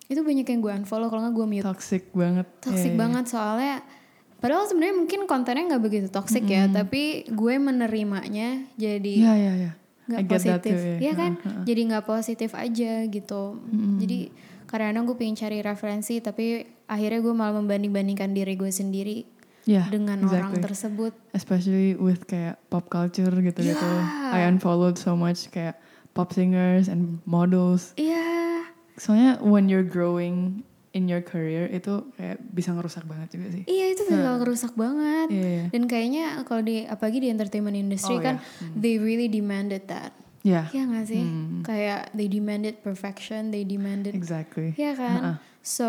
itu 0.07 0.21
banyak 0.21 0.43
yang 0.45 0.59
gue 0.59 0.71
unfollow 0.73 1.07
kalau 1.07 1.23
nggak 1.23 1.35
gue 1.35 1.47
mute 1.49 1.65
Toxic 1.65 2.03
banget. 2.11 2.47
toxic 2.59 2.91
iya. 2.93 2.99
banget 2.99 3.25
soalnya 3.27 3.75
padahal 4.37 4.65
sebenarnya 4.65 4.95
mungkin 4.97 5.19
kontennya 5.23 5.63
nggak 5.69 5.83
begitu 5.83 6.07
toxic 6.07 6.43
ya 6.43 6.67
tapi 6.67 7.23
gue 7.27 7.55
menerimanya 7.57 8.65
jadi 8.75 9.13
Iya, 9.23 9.33
iya, 9.35 9.53
iya. 9.57 9.71
Nggak 10.05 10.25
positif 10.27 10.75
yeah. 10.75 10.99
Iya 11.01 11.13
kan 11.13 11.31
Ha, 11.37 11.49
ha. 11.49 11.61
jadi 11.63 11.81
nggak 11.87 12.05
positif 12.05 12.51
aja 12.53 12.91
gitu 13.05 13.43
jadi 13.97 14.19
kadang-kadang 14.65 15.03
gue 15.03 15.17
pengen 15.19 15.35
cari 15.35 15.57
referensi 15.59 16.19
tapi 16.19 16.63
akhirnya 16.87 17.19
gue 17.19 17.33
malah 17.35 17.59
membanding-bandingkan 17.59 18.31
diri 18.31 18.55
gue 18.55 18.71
sendiri 18.71 19.19
Yeah, 19.61 19.85
dengan 19.93 20.25
orang 20.25 20.57
exactly. 20.57 20.65
tersebut. 20.65 21.13
Especially 21.37 21.93
with 21.93 22.25
kayak 22.25 22.57
pop 22.73 22.89
culture 22.89 23.29
gitu-gitu. 23.29 23.77
Yeah. 23.77 24.33
I 24.33 24.49
unfollowed 24.49 24.97
so 24.97 25.13
much 25.13 25.53
kayak 25.53 25.77
pop 26.17 26.33
singers 26.33 26.89
and 26.89 27.21
models. 27.29 27.93
Iya. 27.93 28.65
Soalnya 28.97 29.37
when 29.45 29.69
you're 29.69 29.85
growing 29.85 30.65
in 30.91 31.07
your 31.07 31.23
career 31.23 31.67
itu 31.67 32.11
kayak 32.13 32.43
bisa 32.47 32.71
ngerusak 32.71 33.07
banget 33.07 33.31
juga 33.31 33.47
sih. 33.49 33.63
Iya 33.63 33.85
itu 33.91 34.01
bakal 34.05 34.19
Nah. 34.27 34.37
ngerusak 34.39 34.73
banget. 34.75 35.27
Iya, 35.31 35.47
iya. 35.47 35.65
Dan 35.71 35.83
kayaknya 35.87 36.25
kalau 36.43 36.61
di 36.61 36.83
apalagi 36.83 37.19
di 37.19 37.31
entertainment 37.31 37.75
industry 37.75 38.19
Oh, 38.19 38.21
kan 38.21 38.35
iya. 38.37 38.75
they 38.75 38.95
really 38.95 39.25
demanded 39.25 39.87
that. 39.87 40.11
Yeah, 40.41 40.67
Iya 40.67 40.89
gak 40.89 41.05
sih? 41.05 41.21
Hmm. 41.21 41.61
Kayak 41.61 42.11
they 42.11 42.25
demanded 42.25 42.81
perfection, 42.81 43.53
they 43.53 43.61
demanded 43.61 44.11
exactly. 44.11 44.73
Iya 44.73 44.91
kan? 44.93 45.15
Ha-ha. 45.15 45.33
So 45.61 45.87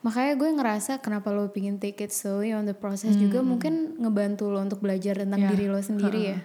makanya 0.00 0.36
gue 0.36 0.48
ngerasa 0.50 0.98
kenapa 0.98 1.30
lo 1.30 1.48
pingin 1.48 1.76
take 1.76 2.00
it 2.00 2.10
slowly 2.10 2.50
on 2.50 2.64
the 2.64 2.74
process 2.74 3.14
juga 3.14 3.40
mungkin 3.40 3.96
ngebantu 3.96 4.48
lo 4.48 4.58
untuk 4.58 4.80
belajar 4.80 5.16
tentang 5.16 5.38
Hmm. 5.38 5.48
Yeah. 5.48 5.54
diri 5.54 5.66
lo 5.66 5.78
sendiri 5.78 6.20
ya. 6.26 6.38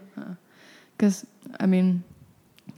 Because 0.94 1.28
I 1.58 1.66
mean, 1.66 2.08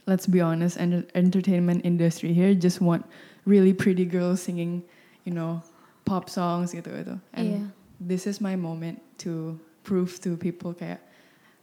let's 0.05 0.25
be 0.25 0.39
honest, 0.39 0.79
entertainment 1.13 1.83
industry 1.83 2.31
here 2.31 2.53
just 2.53 2.79
want 2.79 3.05
really 3.47 3.71
pretty 3.71 4.03
girls 4.03 4.43
singing, 4.43 4.83
you 5.23 5.31
know, 5.31 5.63
pop 6.03 6.27
songs 6.27 6.75
gitu 6.75 6.91
gitu. 6.91 7.15
And 7.31 7.47
Iya. 7.47 7.61
this 7.97 8.27
is 8.27 8.43
my 8.43 8.59
moment 8.59 8.99
to 9.23 9.55
prove 9.87 10.19
to 10.21 10.35
people 10.35 10.75
kayak 10.75 10.99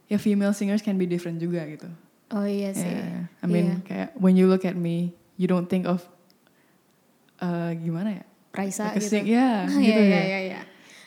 ya 0.09 0.17
female 0.17 0.51
singers 0.51 0.81
can 0.81 0.97
be 0.97 1.05
different 1.05 1.37
juga 1.37 1.61
gitu. 1.69 1.85
Oh 2.33 2.41
iya 2.43 2.73
sih. 2.73 2.89
Yeah, 2.89 3.29
I 3.41 3.45
mean 3.45 3.85
kayak 3.85 4.17
when 4.17 4.33
you 4.33 4.49
look 4.49 4.65
at 4.65 4.73
me, 4.73 5.13
you 5.37 5.45
don't 5.45 5.69
think 5.69 5.85
of 5.85 6.01
uh, 7.41 7.71
gimana 7.77 8.21
ya? 8.21 8.25
Raisa 8.55 8.89
Like 8.91 9.03
gitu. 9.03 9.09
sing- 9.21 9.27
yeah, 9.29 9.67
Iya 9.69 9.77
gitu 9.77 10.01
iya 10.01 10.09
ya. 10.09 10.23
iya 10.25 10.39
iya. 10.41 10.61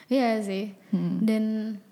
Iya 0.08 0.28
sih. 0.40 0.64
Hmm. 0.94 1.20
Dan 1.26 1.42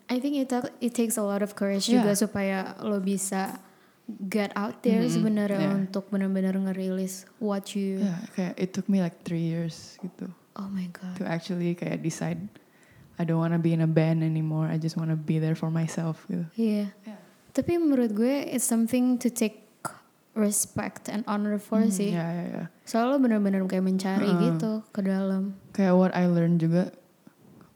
I 0.07 0.23
think 0.23 0.39
it 0.39 0.49
it 0.79 0.93
takes 0.95 1.19
a 1.19 1.25
lot 1.27 1.43
of 1.43 1.59
courage 1.59 1.91
Yeah. 1.91 2.01
juga 2.07 2.15
supaya 2.15 2.79
lo 2.81 3.03
bisa 3.03 3.59
get 4.07 4.55
out 4.55 4.81
there 4.81 5.03
Mhm, 5.03 5.11
sebenarnya 5.11 5.61
yeah. 5.67 5.79
untuk 5.79 6.07
benar-benar 6.09 6.55
ngerilis 6.55 7.27
what 7.37 7.75
you 7.75 7.99
Yeah, 7.99 8.23
kayak 8.33 8.55
it 8.55 8.71
took 8.71 8.87
me 8.87 9.03
like 9.03 9.23
three 9.23 9.43
years 9.43 9.99
gitu 9.99 10.31
Oh 10.55 10.71
my 10.71 10.87
god. 10.89 11.19
to 11.19 11.27
actually 11.27 11.75
kayak 11.75 12.01
decide 12.01 12.39
I 13.17 13.25
don't 13.25 13.41
wanna 13.41 13.59
be 13.59 13.73
in 13.73 13.81
a 13.81 13.89
band 13.89 14.21
anymore. 14.21 14.69
I 14.69 14.77
just 14.77 14.93
wanna 14.95 15.17
be 15.17 15.41
there 15.41 15.57
for 15.57 15.73
myself 15.73 16.29
gitu. 16.29 16.45
Iya. 16.55 16.93
Yeah. 17.03 17.21
Tapi 17.51 17.81
menurut 17.81 18.13
gue 18.13 18.45
it's 18.45 18.63
something 18.63 19.17
to 19.17 19.29
take 19.29 19.65
respect 20.37 21.09
and 21.09 21.25
honor 21.25 21.57
for 21.57 21.81
Hmm, 21.81 21.89
sih. 21.89 22.13
Ya 22.13 22.29
ya 22.29 22.45
ya. 22.47 22.65
Soalnya 22.85 23.09
lo 23.11 23.19
benar-benar 23.19 23.65
kayak 23.65 23.83
mencari 23.83 24.29
Heeh. 24.29 24.53
gitu 24.53 24.85
ke 24.93 25.01
dalam. 25.01 25.57
Kayak 25.73 25.97
what 25.97 26.13
I 26.13 26.29
learned 26.29 26.61
juga 26.61 26.93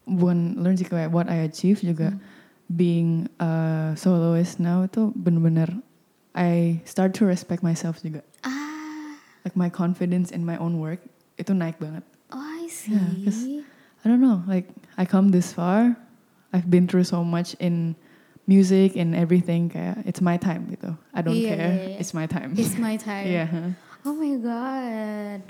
bukan 0.05 0.61
learn 0.61 0.77
sih 0.77 0.85
kayak 0.85 1.09
what 1.09 1.25
I 1.25 1.41
achieve 1.41 1.81
juga 1.81 2.13
Hmm. 2.13 2.21
being 2.69 3.09
a 3.37 3.51
soloist 3.93 4.61
now 4.61 4.85
itu 4.85 5.09
bener-bener 5.11 5.81
I 6.31 6.79
start 6.85 7.11
to 7.19 7.27
respect 7.27 7.59
myself 7.61 7.99
juga. 7.99 8.23
Ah, 8.41 9.19
Like 9.43 9.57
my 9.57 9.67
confidence 9.67 10.31
in 10.31 10.45
my 10.45 10.55
own 10.55 10.79
work 10.79 11.01
itu 11.35 11.51
naik 11.51 11.75
banget. 11.77 12.05
oh 12.31 12.39
I 12.39 12.69
see. 12.69 12.93
Yeah, 12.95 13.67
I 14.01 14.05
don't 14.07 14.21
know, 14.21 14.41
like 14.47 14.71
I 14.95 15.03
come 15.03 15.29
this 15.29 15.51
far, 15.51 15.97
I've 16.55 16.69
been 16.71 16.87
through 16.87 17.05
so 17.05 17.21
much 17.21 17.53
in 17.59 17.99
music 18.47 18.95
and 18.95 19.13
everything 19.13 19.69
kayak 19.69 20.01
it's 20.07 20.19
my 20.19 20.35
time 20.35 20.71
gitu. 20.71 20.95
I 21.11 21.19
don't 21.21 21.35
Iya, 21.35 21.49
care, 21.51 21.71
iya, 21.75 21.87
iya. 21.95 21.97
it's 21.99 22.13
my 22.15 22.25
time. 22.25 22.55
It's 22.55 22.79
my 22.79 22.95
time. 22.95 23.27
yeah. 23.35 23.75
Oh 24.07 24.15
my 24.15 24.33
god. 24.39 25.45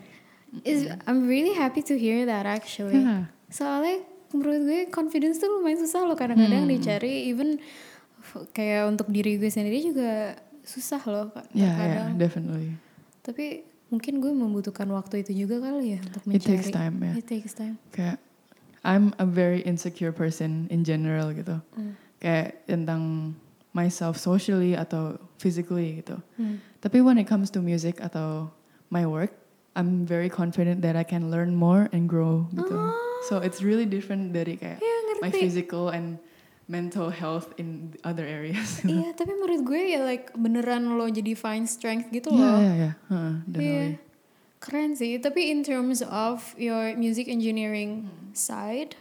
Is 0.68 0.84
I'm 1.08 1.30
really 1.32 1.56
happy 1.56 1.80
to 1.88 1.96
hear 1.96 2.28
that 2.28 2.44
actually. 2.44 3.00
Yeah. 3.00 3.32
Soalnya 3.48 4.04
menurut 4.36 4.60
gue 4.68 4.82
confidence 4.92 5.40
tuh 5.40 5.48
lumayan 5.48 5.80
susah 5.80 6.04
loh 6.04 6.16
kadang-kadang 6.16 6.68
Hmm. 6.68 6.72
dicari 6.76 7.28
even 7.32 7.60
kayak 8.52 8.88
untuk 8.88 9.08
diri 9.12 9.36
gue 9.36 9.48
sendiri 9.48 9.80
juga 9.84 10.36
susah 10.64 11.02
loh 11.10 11.34
Kak, 11.34 11.50
Yeah, 11.52 11.66
yeah, 11.66 11.76
terkadang. 11.76 12.12
definitely. 12.18 12.70
Tapi 13.22 13.46
mungkin 13.92 14.24
gue 14.24 14.32
membutuhkan 14.32 14.88
waktu 14.94 15.22
itu 15.26 15.46
juga 15.46 15.60
kali 15.62 15.98
ya 15.98 16.00
untuk 16.02 16.24
mencari. 16.26 16.38
It 16.40 16.44
takes 16.48 16.68
time, 16.72 16.96
ya. 17.04 17.14
It 17.18 17.26
takes 17.28 17.54
time. 17.54 17.76
Kayak 17.92 18.18
I'm 18.82 19.14
a 19.22 19.28
very 19.28 19.62
insecure 19.62 20.10
person 20.16 20.66
in 20.74 20.82
general 20.82 21.34
gitu. 21.36 21.62
Hmm. 21.78 21.94
Kayak 22.18 22.66
tentang 22.66 23.34
myself 23.74 24.18
socially 24.18 24.74
atau 24.74 25.18
physically 25.38 26.02
gitu. 26.02 26.18
Hmm. 26.38 26.58
Tapi 26.82 27.02
when 27.02 27.18
it 27.22 27.30
comes 27.30 27.54
to 27.54 27.62
music 27.62 28.02
atau 28.02 28.50
my 28.90 29.06
work, 29.06 29.32
I'm 29.78 30.04
very 30.04 30.28
confident 30.28 30.82
that 30.84 30.98
I 30.98 31.06
can 31.06 31.32
learn 31.32 31.56
more 31.56 31.88
and 31.94 32.10
grow 32.10 32.50
gitu. 32.52 32.76
So 33.30 33.38
it's 33.40 33.62
really 33.62 33.86
different 33.86 34.34
dari 34.34 34.58
kayak 34.58 34.82
Iya 34.82 34.98
my 35.22 35.30
physical 35.30 35.94
and 35.94 36.18
mental 36.72 37.12
health 37.12 37.52
in 37.60 37.92
other 38.02 38.24
areas. 38.24 38.80
Iya, 38.88 39.12
tapi 39.12 39.36
menurut 39.36 39.68
gue 39.68 39.92
ya 39.92 40.02
like 40.02 40.32
beneran 40.34 40.96
lo 40.96 41.06
jadi 41.06 41.36
find 41.36 41.68
strength 41.68 42.08
gitu 42.10 42.32
Yeah, 42.32 42.40
loh. 42.40 42.58
yeah, 42.58 42.76
yeah. 42.80 42.94
Huh, 43.06 43.18
Iya. 43.20 43.36
definitely. 43.52 43.94
Keren 44.62 44.92
sih. 44.96 45.20
Tapi 45.20 45.52
in 45.52 45.62
terms 45.62 46.00
of 46.02 46.56
your 46.56 46.96
music 46.96 47.28
engineering 47.28 48.08
Hmm. 48.08 48.32
side, 48.32 48.96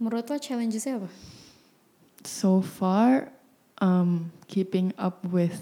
menurut 0.00 0.24
lo 0.26 0.40
challengesnya 0.40 0.96
apa? 0.96 1.10
So 2.24 2.58
far, 2.58 3.28
um, 3.78 4.32
keeping 4.46 4.96
up 4.96 5.20
with 5.22 5.60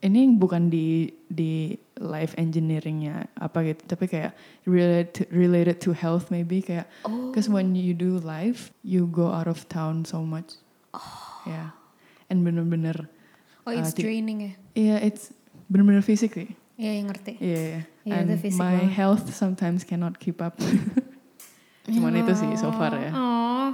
ini 0.00 0.32
bukan 0.32 0.72
di 0.72 1.12
di 1.28 1.76
life 2.00 2.32
engineeringnya 2.40 3.28
apa 3.36 3.60
gitu, 3.68 3.84
tapi 3.84 4.08
kayak 4.08 4.32
related 4.64 5.08
to, 5.12 5.22
related 5.28 5.76
to 5.76 5.92
health 5.92 6.32
maybe 6.32 6.64
kayak 6.64 6.88
Oh. 7.04 7.28
because 7.28 7.46
when 7.46 7.76
you 7.76 7.92
do 7.92 8.16
live, 8.20 8.72
you 8.80 9.04
go 9.06 9.28
out 9.28 9.44
of 9.44 9.68
town 9.68 10.08
so 10.08 10.24
much. 10.24 10.56
Yeah, 11.44 11.72
and 12.28 12.40
bener-bener, 12.42 13.08
Oh, 13.64 13.72
it's 13.72 13.92
uh, 13.92 14.00
draining 14.00 14.38
ya? 14.40 14.52
yeah, 14.74 14.98
it's 15.00 15.32
bener-bener 15.68 16.00
physically. 16.00 16.56
Iya, 16.80 16.90
yang 16.96 17.06
ngerti. 17.12 17.32
Yeah, 17.36 17.62
yeah. 17.62 17.84
Iya, 18.08 18.14
and 18.16 18.28
fisik 18.40 18.56
my 18.56 18.72
banget. 18.80 18.96
health 18.96 19.24
sometimes 19.36 19.84
cannot 19.84 20.16
keep 20.16 20.40
up. 20.40 20.56
Cuman 21.92 22.16
itu 22.16 22.32
sih 22.32 22.48
so 22.56 22.72
far 22.72 22.96
ya. 22.96 23.12
Oh, 23.12 23.68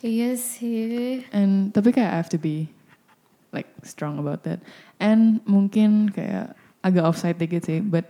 iya 0.00 0.32
sih. 0.36 1.24
And 1.28 1.72
tapi 1.72 1.92
kayak 1.92 2.08
I 2.08 2.16
have 2.16 2.32
to 2.32 2.40
be 2.40 2.72
like 3.50 3.68
strong 3.82 4.18
about 4.18 4.42
that. 4.42 4.62
And 4.98 5.42
mungkin 5.44 6.10
kayak 6.10 6.54
agak 6.80 7.04
offside 7.04 7.36
dikit 7.36 7.64
sih, 7.64 7.80
but 7.80 8.06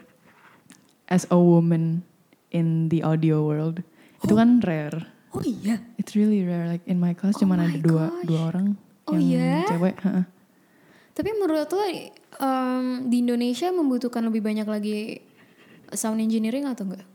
as 1.06 1.26
a 1.28 1.38
woman 1.38 2.04
in 2.50 2.86
the 2.88 3.02
audio 3.02 3.42
world 3.42 3.82
itu 4.20 4.32
kan 4.32 4.60
rare. 4.62 5.06
Oh 5.30 5.42
iya? 5.42 5.78
It's 5.96 6.12
really 6.14 6.42
rare. 6.42 6.66
Like 6.66 6.82
in 6.84 6.98
my 6.98 7.14
class 7.14 7.38
Oh 7.38 7.46
cuman 7.46 7.62
my 7.62 7.66
ada 7.66 7.78
dua 7.78 8.04
gosh. 8.10 8.26
dua 8.26 8.40
orang 8.50 8.66
Oh 9.06 9.14
yang 9.14 9.22
iya? 9.22 9.66
cewek. 9.66 9.96
heeh. 10.02 10.24
Tapi 11.10 11.30
menurut 11.34 11.66
lo 11.66 11.82
um, 12.38 12.86
di 13.06 13.20
Indonesia 13.20 13.68
membutuhkan 13.70 14.22
lebih 14.22 14.40
banyak 14.40 14.64
lagi 14.64 14.98
sound 15.92 16.22
engineering 16.22 16.64
atau 16.64 16.86
enggak? 16.86 17.06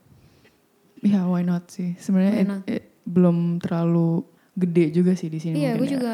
Ya 1.00 1.24
why 1.26 1.42
not 1.42 1.70
sih? 1.70 1.96
Sebenarnya 1.96 2.34
it- 2.66 2.68
it 2.68 2.84
belum 3.06 3.62
terlalu 3.62 4.26
gede 4.56 4.92
juga 4.92 5.14
sih 5.14 5.28
di 5.28 5.38
sini. 5.38 5.62
Iya, 5.62 5.76
gue 5.76 5.88
ya. 5.88 5.94
juga 6.00 6.14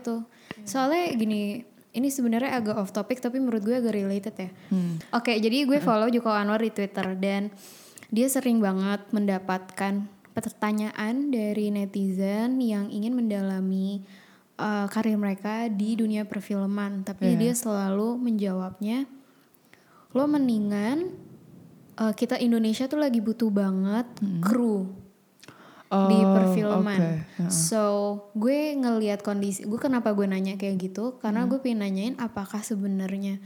itu. 0.00 0.24
Soalnya 0.64 1.12
gini, 1.14 1.60
ini 1.92 2.08
sebenarnya 2.08 2.56
agak 2.56 2.76
off 2.80 2.90
topic 2.90 3.20
tapi 3.20 3.36
menurut 3.38 3.60
gue 3.60 3.76
agak 3.76 3.92
related 3.92 4.34
ya. 4.34 4.50
Hmm. 4.72 4.96
Oke, 5.12 5.36
jadi 5.36 5.68
gue 5.68 5.78
follow 5.78 6.08
Joko 6.08 6.32
Anwar 6.32 6.64
di 6.64 6.72
Twitter 6.72 7.14
dan 7.20 7.52
dia 8.08 8.26
sering 8.26 8.58
banget 8.58 9.04
mendapatkan 9.12 10.08
pertanyaan 10.30 11.28
dari 11.28 11.68
netizen 11.70 12.62
yang 12.62 12.88
ingin 12.88 13.14
mendalami 13.14 14.02
uh, 14.56 14.86
karir 14.86 15.18
mereka 15.18 15.66
di 15.66 15.98
dunia 15.98 16.24
perfilman, 16.24 17.02
tapi 17.02 17.34
Iya. 17.34 17.38
dia 17.38 17.52
selalu 17.54 18.16
menjawabnya, 18.18 19.04
lo 20.10 20.24
mendingan 20.26 21.10
uh, 21.98 22.14
kita 22.14 22.38
Indonesia 22.38 22.86
tuh 22.86 22.98
lagi 22.98 23.18
butuh 23.22 23.50
banget 23.50 24.06
kru 24.42 24.90
di 25.90 26.18
Oh, 26.20 26.30
perfilman. 26.30 27.00
oke. 27.02 27.10
Heeh. 27.36 27.50
So 27.50 27.82
gue 28.32 28.74
ngelihat 28.74 29.20
kondisi, 29.20 29.66
gue 29.66 29.74
kenapa 29.76 30.10
gue 30.10 30.22
nanya 30.22 30.54
kayak 30.54 30.78
gitu? 30.80 31.18
Karena 31.18 31.42
Hmm. 31.42 31.50
gue 31.50 31.58
pengen 31.58 31.82
nanyain 31.82 32.14
apakah 32.16 32.62
sebenarnya 32.62 33.42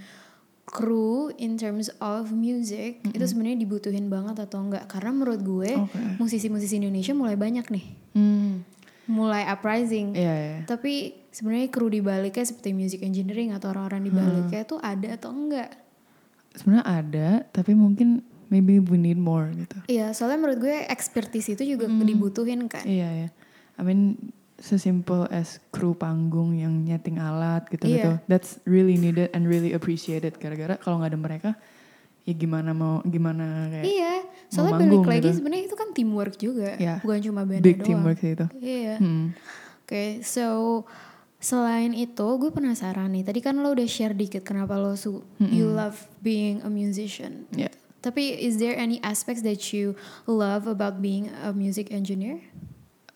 kru 0.64 1.28
in 1.34 1.56
terms 1.56 1.92
of 1.98 2.28
music 2.30 3.00
itu 3.06 3.20
sebenarnya 3.22 3.56
dibutuhin 3.58 4.08
banget 4.08 4.36
atau 4.38 4.60
enggak? 4.60 4.84
Karena 4.86 5.10
menurut 5.10 5.40
gue 5.40 5.72
musisi-musisi 6.16 6.76
Indonesia 6.78 7.12
mulai 7.12 7.34
banyak 7.34 7.64
nih, 7.66 7.86
Hmm. 8.12 8.60
mulai 9.06 9.44
uprising. 9.44 10.12
Iya, 10.12 10.34
iya. 10.34 10.58
Tapi 10.64 11.16
sebenarnya 11.30 11.68
kru 11.68 11.88
di 11.88 12.00
baliknya 12.00 12.44
seperti 12.44 12.72
music 12.72 13.00
engineering 13.00 13.52
atau 13.52 13.72
orang-orang 13.72 14.04
di 14.04 14.12
baliknya 14.12 14.60
itu 14.62 14.76
ada 14.78 15.08
atau 15.12 15.32
enggak? 15.32 15.70
Sebenarnya 16.52 16.84
ada, 16.86 17.28
tapi 17.50 17.72
mungkin 17.72 18.20
maybe 18.54 18.78
we 18.78 18.94
need 18.94 19.18
more 19.18 19.50
gitu. 19.50 19.74
Iya, 19.86 20.14
soalnya 20.14 20.38
menurut 20.38 20.62
gue 20.62 20.86
expertise 20.86 21.50
itu 21.50 21.66
juga 21.66 21.90
Hmm. 21.90 22.00
dibutuhin 22.00 22.62
kan. 22.64 22.86
Iya 22.86 23.10
ya. 23.10 23.28
I 23.74 23.82
mean 23.82 24.30
sesimpel 24.54 25.26
as 25.28 25.58
kru 25.68 25.92
panggung 25.92 26.54
yang 26.54 26.70
nyeting 26.80 27.18
alat 27.18 27.66
gitu-gitu. 27.66 28.14
Iya. 28.14 28.22
That's 28.24 28.62
really 28.64 28.94
needed 28.94 29.34
and 29.34 29.44
really 29.44 29.74
appreciated. 29.74 30.38
Gara-gara 30.38 30.78
kalau 30.78 31.02
nggak 31.02 31.10
ada 31.10 31.18
mereka, 31.18 31.50
ya 32.22 32.32
gimana 32.32 32.70
mau 32.70 33.02
gimana 33.02 33.66
kayak 33.68 33.84
Iya, 33.84 34.12
soalnya 34.46 34.78
balik 34.80 35.02
lagi 35.04 35.20
gitu. 35.26 35.36
sebenarnya 35.36 35.64
itu 35.66 35.76
kan 35.76 35.88
teamwork 35.90 36.34
juga, 36.38 36.70
Iya. 36.78 37.02
bukan 37.02 37.18
cuma 37.20 37.42
band 37.42 37.60
big 37.60 37.76
doang. 37.76 37.86
teamwork 37.90 38.18
sih 38.18 38.32
itu. 38.32 38.46
Iya. 38.56 38.94
Hmm. 38.96 39.34
Oke, 39.84 40.22
so 40.22 40.46
selain 41.36 41.92
itu 41.92 42.24
gue 42.38 42.48
penasaran 42.48 43.12
nih. 43.12 43.20
Tadi 43.20 43.40
kan 43.42 43.58
lo 43.58 43.68
udah 43.68 43.84
share 43.84 44.16
dikit 44.16 44.40
kenapa 44.40 44.80
lo 44.80 44.96
su 44.96 45.20
you 45.42 45.68
love 45.68 45.98
being 46.18 46.64
a 46.64 46.70
musician. 46.70 47.44
Ya. 47.52 47.68
Tapi 48.04 48.36
is 48.36 48.60
there 48.60 48.76
any 48.76 49.00
aspects 49.00 49.40
that 49.40 49.72
you 49.72 49.96
love 50.28 50.68
about 50.68 51.00
being 51.00 51.32
a 51.40 51.56
music 51.56 51.88
engineer? 51.88 52.36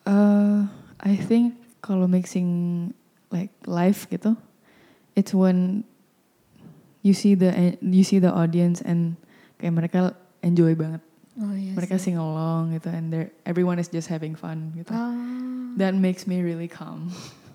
Uh, 0.09 0.65
I 0.97 1.13
think 1.13 1.53
kalau 1.85 2.09
mixing 2.09 2.89
like 3.29 3.53
live 3.69 4.09
gitu, 4.09 4.33
it's 5.13 5.29
when 5.29 5.85
you 7.05 7.13
see 7.13 7.37
the 7.37 7.77
you 7.85 8.01
see 8.01 8.17
the 8.17 8.33
audience 8.33 8.81
and 8.81 9.13
kayak 9.61 9.77
mereka 9.77 9.99
enjoy 10.41 10.73
banget. 10.73 11.05
Oh 11.39 11.53
mereka 11.53 11.95
sing 11.95 12.19
along 12.19 12.75
gitu 12.75 12.91
and 12.91 13.31
everyone 13.47 13.79
is 13.79 13.87
just 13.87 14.09
having 14.09 14.33
fun 14.33 14.73
gitu. 14.73 14.91
Ah. 14.91 15.13
That 15.77 15.93
makes 15.95 16.25
me 16.25 16.41
really 16.41 16.67
calm. 16.67 17.13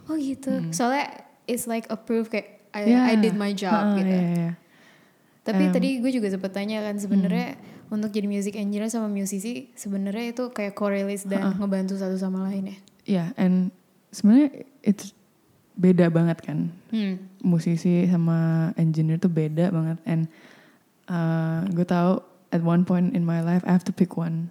Oh 0.08 0.16
gitu. 0.16 0.70
Soalnya 0.72 1.26
it's 1.50 1.66
like 1.66 1.90
a 1.90 1.98
proof 1.98 2.30
kayak 2.30 2.62
I, 2.74 2.80
Hmm. 2.84 2.90
Yeah. 2.90 3.04
I 3.06 3.14
did 3.18 3.34
my 3.38 3.52
job 3.54 3.82
Ah, 3.92 3.96
gitu. 3.98 4.08
iya, 4.10 4.22
iya. 4.34 4.50
Tapi 5.44 5.68
Um, 5.68 5.72
tadi 5.76 5.88
gue 6.00 6.08
juga 6.08 6.32
sempet 6.32 6.56
tanya 6.56 6.80
kan 6.80 6.96
sebenarnya 6.96 7.60
untuk 7.92 8.08
jadi 8.08 8.24
music 8.24 8.56
engineer 8.56 8.88
sama 8.88 9.12
musisi 9.12 9.68
sebenarnya 9.76 10.32
itu 10.32 10.48
kayak 10.48 10.72
correlates 10.72 11.28
dan 11.28 11.52
ngebantu 11.60 12.00
satu 12.00 12.16
sama 12.16 12.48
lain 12.48 12.72
ya. 12.72 12.76
Yeah, 13.04 13.28
and 13.36 13.68
sebenarnya 14.08 14.64
it's 14.80 15.12
beda 15.76 16.08
banget 16.08 16.40
kan. 16.40 16.72
Hmm. 16.88 17.20
Musisi 17.44 18.08
sama 18.08 18.72
engineer 18.80 19.20
tuh 19.20 19.28
beda 19.28 19.68
banget 19.68 20.00
and 20.08 20.32
uh, 21.12 21.68
gue 21.76 21.84
tahu 21.84 22.24
at 22.48 22.64
one 22.64 22.88
point 22.88 23.12
in 23.12 23.28
my 23.28 23.44
life 23.44 23.60
I 23.68 23.76
have 23.76 23.84
to 23.84 23.92
pick 23.92 24.16
one. 24.16 24.48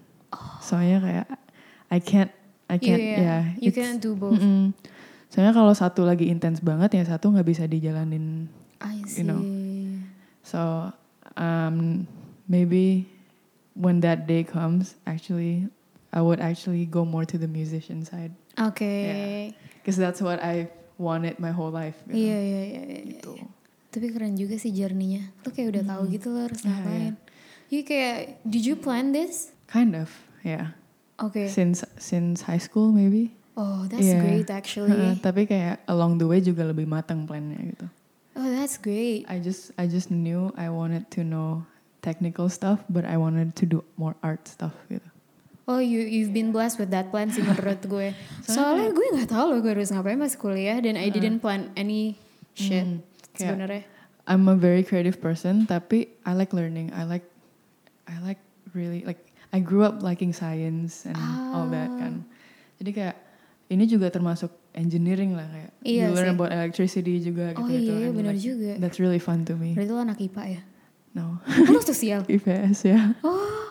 Soalnya 0.62 1.02
kayak 1.02 1.28
I 1.90 1.98
can't 1.98 2.30
I 2.70 2.78
can't 2.78 3.02
Yeah, 3.02 3.18
yeah, 3.18 3.44
you 3.58 3.74
can't 3.74 3.98
do 3.98 4.14
both. 4.14 4.38
Mm-mm. 4.38 4.78
Soalnya 5.34 5.58
kalau 5.58 5.74
satu 5.74 6.06
lagi 6.06 6.30
intens 6.30 6.62
banget 6.62 7.02
ya 7.02 7.04
satu 7.18 7.34
nggak 7.34 7.50
bisa 7.50 7.66
dijalanin. 7.66 8.46
I 8.78 9.02
see. 9.10 9.26
You 9.26 9.34
know. 9.34 9.42
So 10.44 10.92
um, 11.38 12.08
maybe 12.48 13.08
when 13.74 14.00
that 14.02 14.28
day 14.28 14.44
comes, 14.44 14.96
actually, 15.08 15.68
I 16.12 16.22
would 16.22 16.40
actually 16.40 16.86
go 16.86 17.06
more 17.06 17.26
to 17.26 17.38
the 17.40 17.48
musician 17.48 18.06
side 18.06 18.36
Oke. 18.60 19.56
because 19.82 19.98
that's 19.98 20.22
what 20.22 20.44
I 20.44 20.70
wanted 21.00 21.40
my 21.40 21.50
whole 21.50 21.72
life. 21.72 21.98
gitu. 22.06 22.14
Iya 22.20 22.38
iya 22.38 22.62
iya. 22.62 22.82
iya, 22.86 23.00
iya. 23.02 23.02
Gitu. 23.18 23.34
Tapi 23.94 24.10
keren 24.14 24.38
juga 24.38 24.58
sih 24.58 24.74
journey-nya. 24.74 25.34
Lo 25.46 25.50
kayak 25.54 25.70
udah 25.74 25.84
tahu 25.86 26.02
gitu 26.14 26.28
lo 26.34 26.46
harus 26.46 26.62
ngapain. 26.66 27.14
Iya 27.74 27.82
kayak 27.82 28.18
did 28.46 28.64
you 28.66 28.76
plan 28.78 29.10
this? 29.10 29.50
Kind 29.66 29.98
of, 29.98 30.14
yeah. 30.46 30.78
Oke. 31.18 31.50
Since 31.50 31.82
since 31.98 32.46
high 32.46 32.62
school 32.62 32.94
maybe. 32.94 33.34
Oh, 33.54 33.86
that's 33.86 34.06
Yeah. 34.06 34.22
great 34.22 34.50
actually. 34.50 34.94
Heeh, 34.94 35.18
tapi 35.26 35.46
kayak 35.46 35.86
along 35.86 36.18
the 36.18 36.26
way 36.26 36.42
juga 36.42 36.66
lebih 36.66 36.90
matang 36.90 37.26
plannya 37.30 37.58
gitu. 37.74 37.86
Oh, 38.34 38.50
that's 38.50 38.78
great. 38.78 39.30
I 39.30 39.38
just 39.38 39.70
I 39.78 39.86
just 39.86 40.10
knew 40.10 40.50
I 40.58 40.70
wanted 40.70 41.06
to 41.14 41.22
know 41.22 41.64
technical 42.02 42.50
stuff, 42.50 42.82
but 42.90 43.06
I 43.06 43.16
wanted 43.16 43.54
to 43.62 43.66
do 43.66 43.86
more 43.96 44.18
art 44.22 44.50
stuff 44.50 44.74
gitu. 44.90 45.06
Oh, 45.64 45.80
you 45.80 46.04
you've 46.04 46.34
been 46.34 46.52
blessed 46.52 46.76
with 46.76 46.92
that 46.92 47.08
plan 47.08 47.30
sih 47.30 47.46
menurut 47.48 47.80
gue. 47.86 48.12
Soalnya 48.44 48.90
gue 48.90 49.06
nggak 49.16 49.30
tahu 49.32 49.46
loh 49.54 49.60
gue 49.62 49.72
harus 49.72 49.94
ngapain 49.94 50.18
pas 50.18 50.34
kuliah 50.34 50.82
dan 50.82 50.98
I 50.98 51.08
didn't 51.08 51.40
plan 51.40 51.70
any 51.78 52.18
shit 52.52 52.84
Hmm, 52.84 53.00
kayak- 53.34 53.54
sebenarnya. 53.56 53.84
I'm 54.24 54.48
a 54.48 54.56
very 54.56 54.82
creative 54.82 55.20
person, 55.20 55.68
tapi 55.68 56.08
I 56.24 56.32
like 56.32 56.56
learning. 56.56 56.96
I 56.96 57.04
like, 57.04 57.28
I 58.08 58.18
like 58.24 58.40
really 58.72 59.04
like. 59.04 59.20
I 59.52 59.60
grew 59.60 59.84
up 59.84 60.00
liking 60.02 60.32
science 60.32 61.04
and 61.06 61.20
all 61.54 61.68
that 61.70 61.92
Ah. 61.92 62.00
kan. 62.02 62.14
Jadi 62.80 62.90
kayak 62.90 63.16
ini 63.68 63.84
juga 63.86 64.08
termasuk 64.10 64.50
engineering 64.74 65.34
lah 65.34 65.46
kayak. 65.46 65.72
Iya 65.82 66.04
you 66.04 66.14
learn 66.14 66.28
sih. 66.28 66.36
about 66.36 66.52
electricity 66.52 67.16
juga 67.20 67.54
Oh 67.56 67.66
gitu. 67.66 67.92
iya, 67.92 68.08
and 68.08 68.16
benar 68.16 68.34
like, 68.34 68.44
juga. 68.44 68.72
That's 68.78 68.98
really 68.98 69.18
fun 69.18 69.46
to 69.46 69.54
me. 69.54 69.74
Berarti 69.74 69.90
lo 69.90 70.00
anak 70.00 70.20
IPA 70.20 70.44
ya? 70.50 70.62
No, 71.14 71.38
Oh, 71.40 71.70
lo 71.70 71.80
sosial? 71.80 72.26
IPS 72.38 72.78
ya. 72.84 73.14
Oh, 73.22 73.70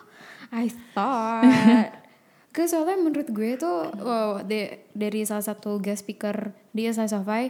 I 0.49 0.71
thought. 0.93 1.91
Ke 2.53 2.63
soalnya 2.63 3.01
menurut 3.01 3.27
gue 3.27 3.57
tuh 3.57 3.89
wow, 3.91 4.39
de- 4.39 4.85
dari 4.93 5.25
salah 5.25 5.41
satu 5.41 5.81
guest 5.81 6.05
speaker 6.05 6.53
di 6.69 6.85
SSFI, 6.85 7.49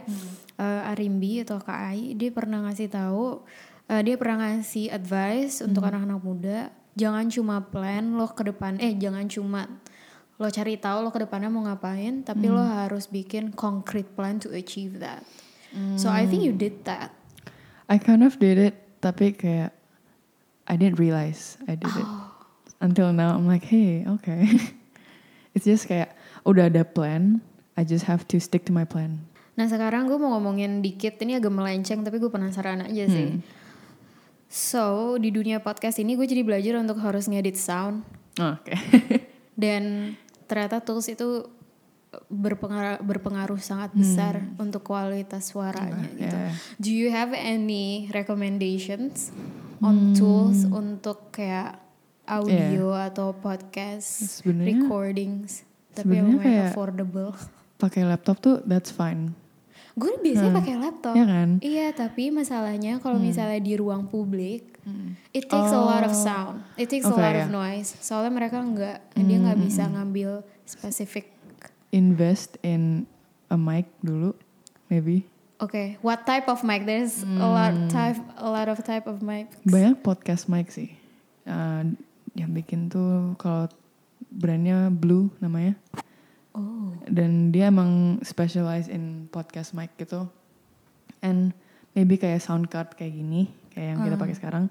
eh, 0.56 0.90
Arimbi 0.90 1.44
atau 1.44 1.60
KAI, 1.60 2.16
dia 2.16 2.32
pernah 2.32 2.64
ngasih 2.64 2.88
tahu, 2.88 3.44
eh, 3.86 4.00
dia 4.00 4.16
pernah 4.16 4.48
ngasih 4.48 4.88
advice 4.88 5.60
untuk 5.60 5.84
anak-anak 5.84 6.18
muda, 6.18 6.58
jangan 6.96 7.28
cuma 7.28 7.60
plan 7.60 8.16
lo 8.16 8.32
ke 8.32 8.48
depan, 8.48 8.80
eh 8.80 8.96
jangan 8.96 9.28
cuma 9.28 9.68
lo 10.34 10.50
cari 10.50 10.74
tahu 10.74 11.06
lo 11.06 11.10
ke 11.14 11.22
depannya 11.22 11.46
mau 11.46 11.62
ngapain, 11.62 12.26
tapi 12.26 12.50
lo 12.50 12.58
harus 12.58 13.06
bikin 13.06 13.54
concrete 13.54 14.10
plan 14.12 14.42
to 14.42 14.50
achieve 14.50 14.98
that. 14.98 15.22
So 15.98 16.06
I 16.06 16.26
think 16.26 16.42
you 16.46 16.54
did 16.54 16.86
that. 16.86 17.10
I 17.86 17.98
kind 17.98 18.22
of 18.22 18.38
did 18.38 18.58
it, 18.58 18.74
tapi 18.98 19.34
kayak 19.34 19.74
I 20.64 20.74
didn't 20.74 20.96
realize 20.98 21.58
I 21.66 21.74
did 21.74 21.90
it 21.90 22.06
Oh. 22.06 22.30
until 22.78 23.10
now. 23.10 23.34
I'm 23.34 23.46
like, 23.46 23.66
hey, 23.66 24.02
okay. 24.18 24.48
It's 25.54 25.66
just 25.66 25.86
kayak 25.86 26.14
udah 26.42 26.66
ada 26.66 26.82
plan. 26.82 27.42
I 27.74 27.82
just 27.82 28.06
have 28.06 28.22
to 28.30 28.38
stick 28.38 28.66
to 28.66 28.72
my 28.74 28.86
plan. 28.86 29.22
Nah 29.54 29.66
sekarang 29.66 30.06
gue 30.06 30.18
mau 30.18 30.34
ngomongin 30.34 30.82
dikit, 30.82 31.14
ini 31.22 31.38
agak 31.38 31.54
melenceng 31.54 32.02
tapi 32.02 32.18
gue 32.18 32.26
penasaran 32.26 32.82
aja 32.86 33.04
sih. 33.06 33.38
So 34.50 35.14
di 35.18 35.30
dunia 35.30 35.58
podcast 35.58 35.98
ini 35.98 36.14
gue 36.14 36.26
jadi 36.26 36.42
belajar 36.42 36.78
untuk 36.78 36.98
harus 37.02 37.26
ngedit 37.26 37.58
sound 37.58 38.02
Oh, 38.34 38.58
Oke. 38.58 38.74
dan 39.62 40.14
ternyata 40.44 40.80
tools 40.80 41.08
itu 41.08 41.48
berpengaruh 42.30 43.02
berpengaruh 43.02 43.58
sangat 43.58 43.90
besar 43.90 44.38
untuk 44.56 44.86
kualitas 44.86 45.50
suaranya 45.50 46.06
gitu. 46.14 46.30
yeah. 46.30 46.54
Do 46.78 46.90
you 46.94 47.10
have 47.10 47.34
any 47.34 48.06
recommendations 48.14 49.34
on 49.82 50.14
tools 50.14 50.62
untuk 50.62 51.34
kayak 51.34 51.82
audio 52.24 52.94
atau 52.94 53.34
podcast 53.34 54.40
Sebenarnya- 54.40 54.78
recordings 54.78 55.66
tapi 55.90 56.18
yang 56.18 56.38
lumayan 56.38 56.46
kayak- 56.46 56.70
affordable? 56.70 57.34
Pakai 57.76 58.06
laptop 58.06 58.38
tuh 58.38 58.56
that's 58.62 58.94
fine. 58.94 59.34
Gue 59.94 60.10
biasanya 60.18 60.54
pakai 60.58 60.74
laptop. 60.74 61.14
Ya 61.14 61.26
kan? 61.26 61.48
Iya, 61.62 61.94
tapi 61.94 62.34
masalahnya 62.34 62.98
kalau 62.98 63.18
misalnya 63.22 63.62
di 63.62 63.78
ruang 63.78 64.10
publik, 64.10 64.73
it 65.32 65.48
takes 65.48 65.72
a 65.72 65.80
lot 65.80 66.04
of 66.04 66.12
sound. 66.12 66.64
It 66.76 66.88
takes 66.88 67.04
a 67.06 67.12
Oke, 67.12 67.20
lot 67.20 67.34
ya. 67.34 67.44
of 67.44 67.50
noise. 67.50 67.96
Soalnya 68.00 68.32
mereka 68.32 68.60
nggak, 68.60 68.98
dia 69.16 69.38
nggak 69.40 69.58
bisa 69.60 69.88
ngambil 69.88 70.44
spesifik. 70.68 71.32
Invest 71.94 72.58
in 72.66 73.06
a 73.48 73.56
mic 73.56 73.88
dulu, 74.02 74.34
maybe. 74.90 75.26
Oke, 75.62 75.96
what 76.02 76.26
type 76.26 76.50
of 76.50 76.60
mic? 76.66 76.84
There's 76.84 77.22
a 77.22 77.48
lot 77.48 77.72
type, 77.88 78.18
a 78.36 78.50
lot 78.50 78.66
of 78.66 78.82
type 78.82 79.06
of 79.06 79.22
mic. 79.22 79.48
Banyak 79.64 80.02
podcast 80.02 80.50
mic 80.50 80.68
sih. 80.68 80.92
Uh, 81.46 81.94
yang 82.34 82.50
bikin 82.50 82.90
tuh 82.90 83.38
kalau 83.38 83.70
brandnya 84.28 84.90
Blue 84.90 85.30
namanya. 85.38 85.78
Oh, 86.54 86.94
dan 87.10 87.50
dia 87.50 87.66
emang 87.66 88.22
specialize 88.22 88.86
in 88.86 89.26
podcast 89.34 89.74
mic 89.74 89.90
gitu 89.98 90.30
and 91.18 91.50
maybe 91.98 92.14
kayak 92.14 92.38
sound 92.38 92.70
card 92.70 92.92
kayak 92.94 93.16
gini 93.16 93.50
kayak 93.74 93.88
yang 93.92 93.98
kita 94.00 94.16
pakai 94.16 94.36
sekarang 94.38 94.64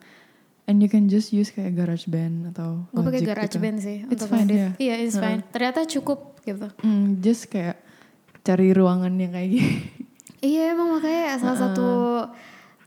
and 0.63 0.79
you 0.79 0.87
can 0.87 1.11
just 1.11 1.29
use 1.29 1.51
kayak 1.51 1.75
GarageBand 1.75 2.55
atau 2.55 2.87
gue 2.89 3.03
pakai 3.03 3.21
GarageBand 3.21 3.77
gitu. 3.77 3.85
sih 3.85 3.97
It's 4.07 4.11
untuk 4.15 4.27
fine, 4.31 4.47
edit. 4.47 4.55
yeah. 4.55 4.71
Iya, 4.79 4.95
it's 5.03 5.17
fine. 5.19 5.43
Ternyata 5.51 5.83
cukup 5.85 6.39
gitu. 6.41 6.67
Mm, 6.79 7.19
just 7.19 7.51
kayak 7.51 7.83
cari 8.43 8.71
ruangan 8.71 9.11
yang 9.15 9.31
kayak 9.31 9.49
gini 9.51 9.75
Iya, 10.43 10.75
emang 10.75 10.99
makanya 10.99 11.39
salah 11.39 11.55
satu 11.59 11.89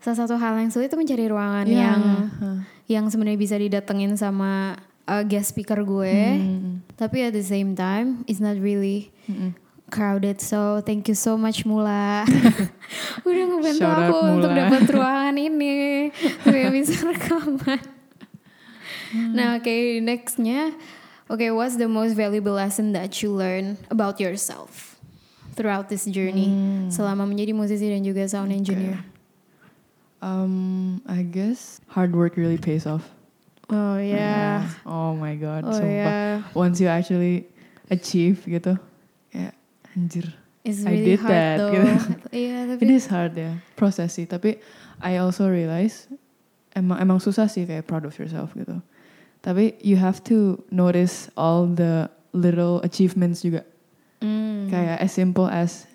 salah 0.00 0.18
satu 0.20 0.34
hal 0.36 0.60
yang 0.60 0.68
sulit 0.68 0.92
itu 0.92 0.96
mencari 0.96 1.24
ruangan 1.24 1.64
Iya, 1.64 1.80
yang 1.80 2.00
huh. 2.36 2.58
yang 2.84 3.04
sebenarnya 3.08 3.40
bisa 3.40 3.56
didatengin 3.56 4.12
sama 4.16 4.76
uh, 5.08 5.24
guest 5.24 5.56
speaker 5.56 5.80
gue. 5.80 6.16
Hmm, 6.36 6.84
Tapi 6.94 7.24
at 7.24 7.32
the 7.32 7.40
same 7.40 7.72
time, 7.72 8.24
it's 8.28 8.38
not 8.38 8.56
really 8.56 9.08
mm-mm. 9.24 9.56
Crowded. 9.88 10.40
So 10.40 10.80
thank 10.80 11.06
you 11.06 11.14
so 11.14 11.36
much 11.36 11.64
Mula. 11.64 12.26
Udah 13.26 13.44
ngebantu 13.46 13.80
Shout 13.80 13.98
out 13.98 14.06
aku 14.08 14.16
untuk 14.36 14.52
dapat 14.52 14.82
ruangan 14.90 15.36
ini. 15.36 16.10
Supaya 16.42 16.68
bisa 16.70 16.94
rekaman. 17.06 17.80
Hmm. 19.14 19.32
Nah 19.32 19.56
oke 19.56 19.74
nextnya. 20.02 20.74
Oke 21.26 21.50
what's 21.50 21.74
the 21.74 21.86
most 21.86 22.14
valuable 22.14 22.54
lesson 22.54 22.94
that 22.94 23.18
you 23.22 23.30
learn 23.30 23.78
about 23.90 24.18
yourself 24.18 24.94
throughout 25.56 25.88
this 25.88 26.04
journey 26.06 26.46
Hmm. 26.52 26.92
selama 26.92 27.24
menjadi 27.24 27.50
musisi 27.50 27.88
dan 27.88 28.04
juga 28.04 28.28
sound 28.28 28.52
engineer? 28.52 29.00
um 30.22 31.00
I 31.04 31.22
guess 31.24 31.80
hard 31.88 32.12
work 32.16 32.36
really 32.36 32.56
pays 32.56 32.84
off 32.86 33.04
Oh 33.68 33.98
ya. 33.98 34.62
oh 34.86 35.12
my 35.18 35.34
god 35.34 35.66
Oh 35.66 35.74
sumpah 35.74 36.40
ya. 36.40 36.46
once 36.54 36.78
you 36.78 36.86
actually 36.86 37.48
achieve 37.90 38.44
gitu 38.46 38.78
anjir 39.96 40.28
It's 40.66 40.82
I 40.82 40.98
really 40.98 41.14
did 41.14 41.20
hard 41.22 41.30
that, 41.30 41.56
though. 41.62 41.70
gitu. 41.70 41.88
Tapi 42.74 42.82
It 42.82 42.90
is 42.90 43.06
hard 43.06 43.38
ya, 43.38 43.54
proses 43.78 44.10
sih. 44.10 44.26
Tapi 44.26 44.58
I 44.98 45.14
also 45.16 45.46
realize 45.46 46.10
emang 46.74 46.98
emang 46.98 47.18
susah 47.22 47.46
sih 47.46 47.62
kayak 47.64 47.86
proud 47.86 48.02
of 48.02 48.18
yourself 48.18 48.50
gitu. 48.52 48.82
Tapi 49.46 49.78
you 49.78 49.94
have 49.94 50.18
to 50.26 50.58
notice 50.68 51.30
all 51.38 51.70
the 51.70 52.10
little 52.34 52.82
achievements 52.82 53.46
juga. 53.46 53.62
Hmm. 54.18 54.66
Kayak 54.66 55.06
as 55.06 55.14
simple 55.14 55.46
as 55.46 55.86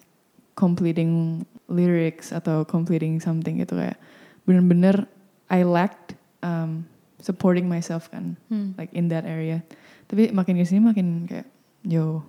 completing 0.55 1.43
lyrics 1.67 2.31
atau 2.31 2.63
completing 2.63 3.19
something 3.19 3.59
gitu 3.59 3.75
kayak 3.75 3.99
bener-bener 4.47 5.03
I 5.51 5.67
lacked 5.67 6.15
um, 6.43 6.87
supporting 7.19 7.67
myself 7.67 8.07
kan 8.07 8.39
Hmm. 8.47 8.71
like 8.79 8.95
in 8.95 9.11
that 9.11 9.27
area. 9.27 9.67
Tapi 10.07 10.31
makin 10.31 10.55
ke 10.55 10.63
sini 10.63 10.79
makin 10.79 11.27
kayak 11.27 11.47
yo 11.83 12.23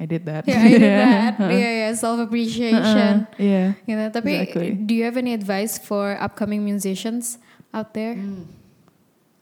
I 0.00 0.08
did 0.08 0.24
that. 0.24 0.48
Yeah, 0.48 0.64
I 0.64 0.68
did 0.72 0.80
that. 1.04 1.32
Yeah, 1.52 1.72
yeah, 1.84 1.92
self 1.92 2.16
appreciation. 2.18 3.28
Uh-uh, 3.28 3.36
yeah. 3.36 3.76
Gitu. 3.84 4.04
Tapi 4.16 4.32
Exactly. 4.48 4.70
do 4.80 4.96
you 4.96 5.04
have 5.04 5.20
any 5.20 5.36
advice 5.36 5.76
for 5.76 6.16
upcoming 6.16 6.64
musicians 6.64 7.36
out 7.76 7.92
there? 7.92 8.16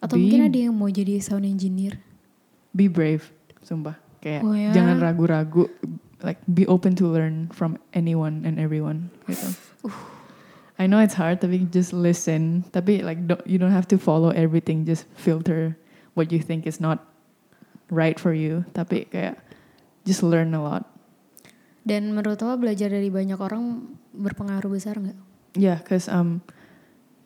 Atau 0.02 0.18
Be- 0.18 0.26
mungkin 0.26 0.42
ada 0.50 0.58
yang 0.58 0.74
mau 0.74 0.90
jadi 0.90 1.22
sound 1.22 1.46
engineer? 1.46 2.02
Be 2.74 2.90
brave, 2.90 3.30
sumpah. 3.62 3.94
Kayak 4.18 4.42
Oh, 4.42 4.50
ya? 4.50 4.74
jangan 4.74 4.98
ragu-ragu. 4.98 5.70
Like 6.26 6.42
be 6.50 6.66
open 6.66 6.98
to 6.98 7.06
learn 7.06 7.46
from 7.54 7.78
anyone 7.94 8.42
and 8.42 8.58
everyone 8.58 9.14
gitu. 9.30 9.54
I 10.78 10.86
know 10.90 10.98
it's 10.98 11.14
hard, 11.14 11.38
tapi 11.38 11.66
just 11.70 11.94
listen. 11.94 12.66
Tapi 12.74 13.06
like 13.06 13.22
don't, 13.30 13.42
you 13.46 13.58
don't 13.58 13.70
have 13.74 13.86
to 13.94 13.98
follow 13.98 14.34
everything. 14.34 14.82
Just 14.82 15.06
filter 15.14 15.78
what 16.18 16.34
you 16.34 16.42
think 16.42 16.66
is 16.66 16.82
not 16.82 17.06
right 17.90 18.18
for 18.18 18.34
you. 18.34 18.66
Tapi 18.74 19.06
kayak 19.10 19.38
just 20.08 20.24
learn 20.24 20.56
a 20.56 20.60
lot. 20.60 20.88
Dan 21.84 22.12
menurut 22.12 22.40
lo 22.40 22.56
belajar 22.56 22.88
dari 22.88 23.08
banyak 23.08 23.36
orang 23.36 23.92
berpengaruh 24.12 24.72
besar 24.72 24.96
nggak? 24.96 25.16
Yeah, 25.52 25.80
cause 25.84 26.08
um 26.08 26.40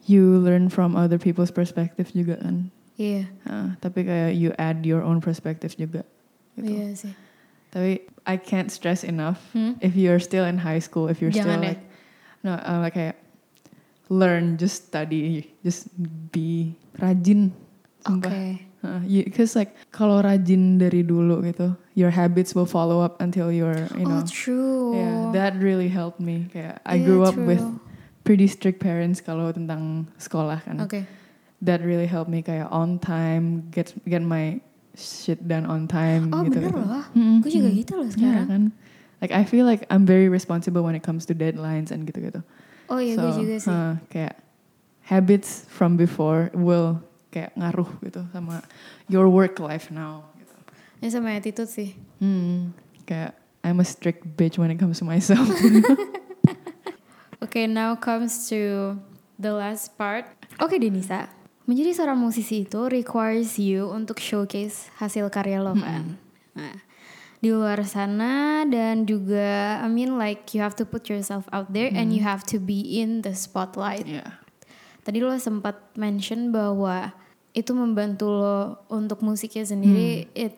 you 0.06 0.42
learn 0.42 0.66
from 0.66 0.98
other 0.98 1.18
people's 1.18 1.54
perspective 1.54 2.10
juga 2.10 2.42
kan. 2.42 2.74
Iya, 2.98 3.30
Uh, 3.46 3.74
tapi 3.78 4.02
kayak 4.02 4.34
you 4.34 4.50
add 4.58 4.82
your 4.82 5.00
own 5.00 5.18
perspective 5.18 5.74
juga. 5.74 6.02
Gitu. 6.58 6.66
iya 6.68 6.86
sih. 6.92 7.14
Tapi 7.72 8.04
I 8.28 8.36
can't 8.36 8.68
stress 8.68 9.00
enough 9.00 9.40
Hmm? 9.56 9.80
if 9.80 9.96
you're 9.96 10.20
still 10.20 10.44
in 10.44 10.60
high 10.60 10.78
school, 10.78 11.08
if 11.08 11.18
you're 11.18 11.32
Jangan 11.32 11.58
still 11.58 11.62
ya. 11.62 11.68
like 11.72 11.82
no, 12.42 12.52
uh, 12.52 12.78
like 12.82 12.94
kayak 12.94 13.16
learn, 14.12 14.60
just 14.60 14.92
study, 14.92 15.50
just 15.64 15.88
be 16.30 16.76
rajin. 17.00 17.50
Oke. 18.04 18.68
Uh, 18.82 18.98
you, 19.06 19.22
cause 19.30 19.54
like 19.54 19.70
kalau 19.94 20.18
rajin 20.18 20.74
dari 20.76 21.06
dulu 21.06 21.38
gitu, 21.46 21.70
your 21.94 22.10
habits 22.10 22.50
will 22.50 22.66
follow 22.66 22.98
up 22.98 23.22
until 23.22 23.54
you're, 23.54 23.86
you 23.94 24.02
know. 24.02 24.18
oh 24.18 24.26
true. 24.26 24.90
Yeah, 24.90 25.30
that 25.30 25.54
really 25.62 25.86
helped 25.86 26.18
me. 26.18 26.50
Kayak 26.50 26.82
I 26.82 26.98
Yeah, 26.98 27.06
grew 27.06 27.22
up 27.22 27.38
with 27.38 27.62
pretty 28.26 28.50
strict 28.50 28.82
parents 28.82 29.22
kalau 29.22 29.54
tentang 29.54 30.10
sekolah 30.18 30.66
kan. 30.66 30.82
Oke. 30.82 31.06
That 31.62 31.78
really 31.86 32.10
helped 32.10 32.26
me 32.26 32.42
kayak 32.42 32.66
on 32.74 32.98
time, 32.98 33.70
get 33.70 33.94
get 34.02 34.18
my 34.18 34.58
shit 34.98 35.46
done 35.46 35.62
on 35.62 35.86
time 35.86 36.34
Oh 36.34 36.42
gitu. 36.42 36.58
bener 36.58 36.74
gitu. 36.74 36.82
loh. 36.82 37.04
Mm-mm, 37.14 37.38
Gue 37.38 37.50
juga 37.54 37.70
gitu 37.70 37.92
loh 38.02 38.08
sekarang. 38.10 38.46
kan? 38.50 38.62
Like 39.22 39.30
I 39.30 39.46
feel 39.46 39.62
like 39.62 39.86
I'm 39.86 40.02
very 40.02 40.26
responsible 40.26 40.82
when 40.82 40.98
it 40.98 41.06
comes 41.06 41.22
to 41.30 41.38
deadlines 41.38 41.94
and 41.94 42.02
gitu-gitu. 42.02 42.42
Oh 42.90 42.98
iya 42.98 43.14
gue 43.14 43.30
juga 43.30 43.54
sih. 43.62 43.70
uh, 43.70 43.94
kayak 44.10 44.42
habits 45.06 45.70
from 45.70 45.94
before 45.94 46.50
will 46.50 46.98
kayak 47.32 47.56
ngaruh 47.56 47.88
gitu 48.04 48.20
sama 48.30 48.60
your 49.08 49.26
work 49.32 49.56
life 49.56 49.88
now. 49.88 50.28
Gitu. 50.36 50.54
Ini 51.00 51.08
sama 51.08 51.32
attitude 51.32 51.72
sih. 51.72 51.96
Hmm, 52.20 52.76
kayak 53.08 53.32
I'm 53.64 53.80
a 53.80 53.86
strict 53.88 54.28
bitch 54.36 54.60
when 54.60 54.68
it 54.68 54.76
comes 54.76 55.00
to 55.00 55.08
myself. 55.08 55.48
Oke, 57.42 57.66
now 57.66 57.96
comes 57.98 58.46
to 58.52 58.94
the 59.40 59.50
last 59.50 59.98
part. 59.98 60.28
Oke, 60.62 60.78
Denisa. 60.78 61.26
Menjadi 61.66 61.94
seorang 61.94 62.18
musisi 62.18 62.66
itu 62.66 62.86
requires 62.90 63.58
you 63.58 63.90
untuk 63.90 64.18
showcase 64.18 64.90
hasil 64.98 65.30
karya 65.30 65.62
lo 65.62 65.74
kan. 65.78 66.18
Nah, 66.58 66.76
di 67.38 67.50
luar 67.54 67.82
sana 67.86 68.62
dan 68.66 69.06
juga 69.06 69.78
I 69.78 69.88
mean 69.90 70.18
like 70.18 70.54
you 70.54 70.62
have 70.62 70.74
to 70.78 70.86
put 70.86 71.06
yourself 71.06 71.46
out 71.54 71.70
there 71.70 71.90
and 71.90 72.14
you 72.14 72.22
have 72.22 72.42
to 72.50 72.58
be 72.58 72.98
in 72.98 73.22
the 73.22 73.34
spotlight. 73.34 74.06
yeah. 74.06 74.42
Tadi 75.02 75.18
lo 75.18 75.34
sempat 75.34 75.98
mention 75.98 76.54
bahwa 76.54 77.14
itu 77.52 77.72
membantu 77.76 78.32
lo 78.32 78.80
untuk 78.88 79.20
musiknya 79.20 79.64
sendiri 79.68 80.24
it 80.32 80.56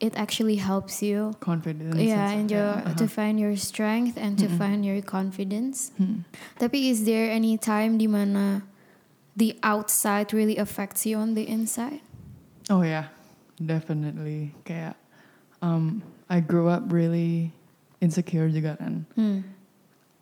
it 0.00 0.16
actually 0.16 0.56
helps 0.56 1.04
you 1.04 1.34
Confidence. 1.42 1.98
yeah 2.00 2.32
and 2.32 2.48
your, 2.48 2.72
yeah, 2.78 2.96
to 2.96 3.04
uh-huh. 3.04 3.18
find 3.20 3.36
your 3.38 3.54
strength 3.54 4.16
and 4.16 4.40
to 4.40 4.48
find 4.48 4.82
your 4.82 5.02
confidence. 5.04 5.92
Hmm. 6.00 6.24
Tapi 6.56 6.88
is 6.88 7.04
there 7.04 7.28
any 7.28 7.60
time 7.60 8.00
di 8.00 8.08
mana 8.08 8.64
the 9.36 9.60
outside 9.62 10.32
really 10.32 10.56
affects 10.56 11.04
you 11.04 11.20
on 11.20 11.36
the 11.36 11.44
inside? 11.44 12.00
Oh 12.72 12.80
yeah, 12.80 13.12
definitely. 13.60 14.56
Kayak 14.64 14.96
um, 15.60 16.00
I 16.32 16.40
grew 16.40 16.72
up 16.72 16.88
really 16.88 17.52
insecure 18.00 18.48
juga 18.48 18.80
kan. 18.80 19.04
Hmm. 19.14 19.44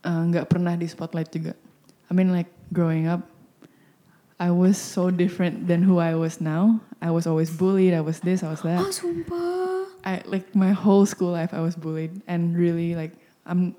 Uh, 0.03 0.23
nggak 0.35 0.51
pernah 0.51 0.75
di 0.75 0.91
spotlight 0.91 1.31
juga. 1.31 1.55
I 2.11 2.13
mean 2.19 2.35
like 2.35 2.51
growing 2.75 3.07
up, 3.07 3.23
I 4.39 4.51
was 4.55 4.79
so 4.79 5.11
different 5.11 5.67
than 5.67 5.83
who 5.83 5.99
I 5.99 6.15
was 6.15 6.41
now. 6.41 6.81
I 7.03 7.11
was 7.11 7.27
always 7.27 7.51
bullied. 7.51 7.95
I 7.95 8.01
was 8.01 8.21
this. 8.21 8.43
I 8.43 8.51
was 8.51 8.63
that. 8.63 8.79
Oh 8.79 8.91
sumpah. 8.95 9.87
I 10.07 10.23
like 10.27 10.55
my 10.55 10.71
whole 10.71 11.07
school 11.07 11.35
life 11.35 11.51
I 11.53 11.61
was 11.61 11.75
bullied 11.75 12.23
and 12.31 12.57
really 12.57 12.95
like 12.95 13.13
I'm 13.45 13.75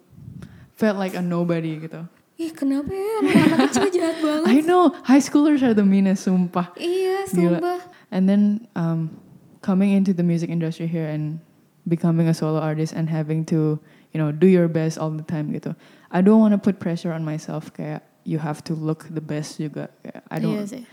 felt 0.75 0.97
like 0.99 1.15
a 1.15 1.21
nobody 1.23 1.79
gitu. 1.79 2.07
Ih 2.39 2.55
kenapa 2.55 2.91
ya 2.91 3.19
anak-anak 3.19 3.59
kecil 3.71 3.87
jahat 3.91 4.15
banget? 4.23 4.47
I 4.47 4.63
know 4.63 4.95
high 5.03 5.19
schoolers 5.19 5.59
are 5.59 5.75
the 5.75 5.83
meanest, 5.83 6.23
sumpah. 6.23 6.71
Iya 6.79 7.27
Gila. 7.27 7.59
sumpah. 7.59 7.79
And 8.15 8.27
then 8.31 8.67
um, 8.79 9.19
coming 9.59 9.91
into 9.91 10.15
the 10.15 10.23
music 10.23 10.47
industry 10.47 10.87
here 10.87 11.07
and 11.07 11.43
becoming 11.87 12.31
a 12.31 12.35
solo 12.35 12.59
artist 12.59 12.95
and 12.95 13.11
having 13.11 13.43
to, 13.51 13.75
you 14.15 14.17
know, 14.19 14.31
do 14.31 14.47
your 14.47 14.67
best 14.71 14.95
all 14.95 15.11
the 15.11 15.23
time 15.27 15.51
gitu. 15.51 15.75
I 16.11 16.23
don't 16.23 16.39
want 16.39 16.55
to 16.55 16.61
put 16.61 16.79
pressure 16.79 17.11
on 17.11 17.27
myself 17.27 17.75
kayak 17.75 18.07
you 18.29 18.37
have 18.37 18.61
to 18.69 18.77
look 18.77 19.09
the 19.09 19.25
best 19.25 19.57
juga. 19.57 19.89
I 20.29 20.37
don't. 20.37 20.53
Iya 20.53 20.65
sih. 20.69 20.83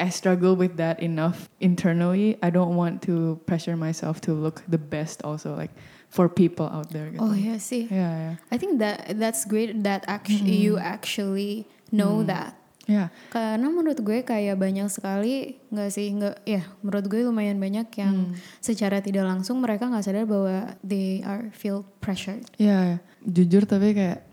I 0.00 0.08
struggle 0.08 0.56
with 0.56 0.80
that 0.80 1.04
enough 1.04 1.52
internally. 1.60 2.40
I 2.40 2.48
don't 2.48 2.72
want 2.72 3.04
to 3.04 3.36
pressure 3.44 3.76
myself 3.76 4.24
to 4.24 4.32
look 4.32 4.64
the 4.64 4.80
best 4.80 5.20
also 5.20 5.52
like 5.52 5.76
for 6.08 6.32
people 6.32 6.64
out 6.72 6.88
there. 6.88 7.12
Gitu. 7.12 7.20
Oh 7.20 7.36
iya 7.36 7.60
sih. 7.60 7.84
Yeah, 7.92 8.32
yeah, 8.32 8.34
I 8.48 8.56
think 8.56 8.80
that 8.80 9.20
that's 9.20 9.44
great 9.44 9.84
that 9.84 10.08
actually 10.08 10.56
you 10.56 10.80
actually 10.80 11.68
know 11.92 12.24
that. 12.24 12.56
yeah. 12.90 13.08
Karena 13.30 13.70
menurut 13.70 14.02
gue 14.02 14.26
kayak 14.26 14.58
banyak 14.58 14.90
sekali 14.90 15.62
nggak 15.70 15.90
sih 15.94 16.10
nggak 16.10 16.36
ya 16.42 16.66
menurut 16.82 17.06
gue 17.06 17.20
lumayan 17.22 17.62
banyak 17.62 17.86
yang 18.02 18.34
secara 18.58 18.98
tidak 18.98 19.22
langsung 19.28 19.62
mereka 19.62 19.86
nggak 19.86 20.02
sadar 20.02 20.26
bahwa 20.26 20.74
they 20.82 21.22
are 21.22 21.54
feel 21.54 21.86
pressured. 22.02 22.42
Yeah, 22.58 22.98
yeah. 22.98 23.00
jujur 23.28 23.68
tapi 23.68 23.94
kayak 23.94 24.29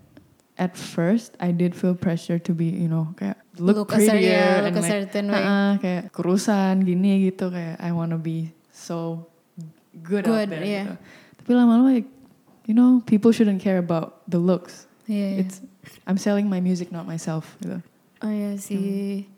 at 0.57 0.73
first 0.73 1.37
I 1.39 1.53
did 1.53 1.77
feel 1.77 1.93
pressure 1.93 2.41
to 2.41 2.51
be, 2.51 2.65
you 2.65 2.89
know, 2.89 3.13
kayak 3.15 3.37
look, 3.61 3.77
Look 3.77 3.93
a 3.93 4.01
prettier 4.01 4.17
yeah, 4.17 4.65
look 4.65 4.73
and 4.73 4.77
a 4.77 4.81
like, 4.81 4.91
certain 4.91 5.25
way. 5.29 5.37
uh-uh, 5.37 5.71
kayak 5.77 6.03
kurusan 6.11 6.81
gini 6.83 7.29
gitu 7.29 7.53
kayak 7.53 7.77
I 7.77 7.93
wanna 7.93 8.17
be 8.17 8.51
so 8.73 9.29
good, 10.01 10.25
Good, 10.25 10.49
out 10.49 10.49
there 10.49 10.65
yeah. 10.65 10.85
gitu. 10.89 10.95
Tapi 11.45 11.51
lama-lama 11.53 11.93
like, 11.93 12.09
you 12.65 12.73
know, 12.73 12.99
people 13.05 13.29
shouldn't 13.31 13.61
care 13.61 13.77
about 13.77 14.25
the 14.25 14.41
looks. 14.41 14.89
Iya. 15.05 15.45
It's 15.45 15.61
I'm 16.03 16.19
selling 16.19 16.51
my 16.51 16.59
music 16.59 16.91
not 16.91 17.07
myself 17.07 17.55
gitu. 17.63 17.79
Oh 18.25 18.33
iya 18.33 18.57
sih. 18.57 19.29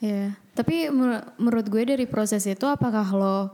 Ya. 0.00 0.34
Tapi 0.56 0.88
mer- 0.88 1.36
menurut 1.36 1.68
gue 1.68 1.84
dari 1.84 2.08
proses 2.08 2.48
itu 2.48 2.64
apakah 2.64 3.04
lo 3.12 3.52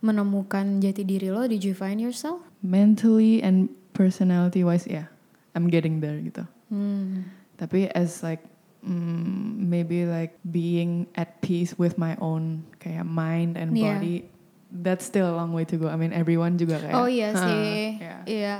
menemukan 0.00 0.78
jati 0.80 1.02
diri 1.04 1.28
lo? 1.28 1.44
Did 1.44 1.66
you 1.66 1.74
find 1.76 2.00
yourself? 2.00 2.40
Mentally 2.64 3.42
and 3.44 3.68
personality 3.92 4.62
wise, 4.64 4.86
yeah, 4.88 5.09
I'm 5.52 5.66
getting 5.66 5.98
there 5.98 6.18
gitu. 6.18 6.46
Hmm. 6.70 7.26
Tapi 7.56 7.90
as 7.92 8.22
like 8.22 8.40
mm, 8.80 9.60
maybe 9.60 10.06
like 10.06 10.38
being 10.46 11.10
at 11.14 11.42
peace 11.42 11.74
with 11.74 11.98
my 11.98 12.14
own 12.18 12.62
kayak 12.78 13.04
mind 13.04 13.58
and 13.58 13.74
Yeah. 13.74 13.98
body, 13.98 14.30
that's 14.70 15.04
still 15.04 15.26
a 15.28 15.34
long 15.34 15.50
way 15.52 15.66
to 15.66 15.76
go. 15.76 15.90
I 15.90 15.98
mean 15.98 16.14
everyone 16.14 16.56
juga 16.56 16.78
kayak. 16.80 16.94
Oh 16.94 17.10
iya 17.10 17.34
"Huh," 17.34 17.42
sih. 17.44 17.98
yeah. 17.98 18.20
Iya. 18.24 18.56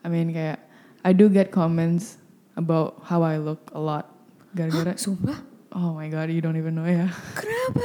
I 0.00 0.08
mean 0.08 0.32
kayak 0.32 0.58
I 1.04 1.12
do 1.12 1.28
get 1.28 1.52
comments 1.52 2.16
about 2.56 3.04
how 3.04 3.20
I 3.20 3.36
look 3.36 3.68
a 3.76 3.80
lot. 3.80 4.08
Gara-gara 4.56 4.96
Sumpah? 5.04 5.36
oh 5.74 5.90
my 5.92 6.06
god 6.06 6.30
you 6.30 6.38
don't 6.40 6.56
even 6.56 6.78
know 6.78 6.86
ya. 6.86 7.10
Kenapa? 7.38 7.84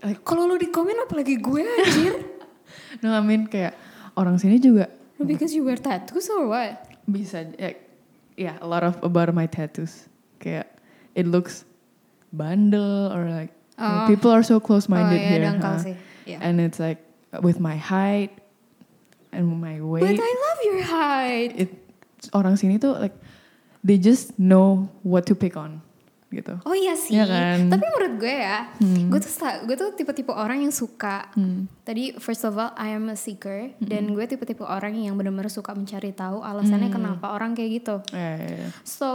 Like- 0.00 0.22
Kalau 0.24 0.48
lo 0.48 0.56
di 0.56 0.72
komen 0.72 0.96
apalagi 1.04 1.36
gue 1.36 1.60
anjir? 1.60 2.14
no 3.04 3.12
I 3.12 3.20
mean 3.20 3.44
kayak 3.46 3.76
orang 4.16 4.40
sini 4.40 4.56
juga 4.56 4.88
Because 5.20 5.52
you 5.52 5.62
wear 5.68 5.76
tattoos 5.76 6.32
or 6.32 6.48
what? 6.48 6.89
Bisa 7.12 7.44
ya 7.58 7.74
yeah, 8.38 8.56
a 8.62 8.68
lot 8.68 8.82
of 8.82 8.96
about 9.04 9.28
my 9.34 9.44
tattoos. 9.44 10.08
Kayak 10.40 10.70
it 11.14 11.26
looks 11.28 11.64
bundle 12.32 13.10
or 13.12 13.28
like 13.28 13.52
Oh. 13.80 14.04
people 14.04 14.28
are 14.28 14.44
so 14.44 14.60
close 14.60 14.92
minded 14.92 15.16
oh 15.16 15.24
iya 15.24 15.40
here. 15.40 15.56
huh? 15.56 15.80
sih. 15.80 15.96
Iya. 16.28 16.38
And 16.44 16.60
it's 16.60 16.76
like 16.76 17.00
with 17.40 17.56
my 17.56 17.80
height 17.80 18.28
and 19.32 19.48
my 19.48 19.80
weight 19.80 20.04
But 20.04 20.20
I 20.20 20.32
love 20.36 20.58
your 20.68 20.82
height. 20.84 21.50
it 21.56 21.70
orang 22.36 22.60
sini 22.60 22.76
tuh 22.76 22.92
like 23.00 23.16
they 23.80 23.96
just 23.96 24.36
know 24.36 24.92
what 25.00 25.24
to 25.24 25.32
pick 25.32 25.56
on. 25.56 25.80
Gitu. 26.30 26.54
Oh 26.62 26.72
iya 26.72 26.94
sih. 26.94 27.12
Iya 27.12 27.26
kan? 27.26 27.68
Tapi 27.68 27.84
menurut 27.84 28.14
gue 28.16 28.30
ya, 28.32 28.70
Hmm. 28.78 29.10
gue 29.10 29.18
tuh 29.18 29.30
gue 29.66 29.74
tuh 29.74 29.90
tipe-tipe 29.92 30.30
orang 30.30 30.62
yang 30.62 30.70
suka. 30.70 31.26
Hmm. 31.34 31.66
Tadi 31.82 32.14
first 32.16 32.42
of 32.42 32.54
all 32.54 32.70
I 32.74 32.94
am 32.94 33.06
a 33.06 33.14
seeker 33.14 33.74
dan 33.78 34.10
gue 34.10 34.24
tipe-tipe 34.24 34.62
orang 34.62 34.94
yang 34.94 35.14
benar-benar 35.14 35.48
suka 35.48 35.70
mencari 35.72 36.10
tahu 36.10 36.40
alasannya 36.40 36.86
Hmm. 36.86 36.96
kenapa 36.96 37.30
orang 37.30 37.52
kayak 37.52 37.70
gitu. 37.76 37.96
Ya, 38.10 38.38
ya, 38.38 38.50
ya. 38.56 38.68
So 38.82 39.08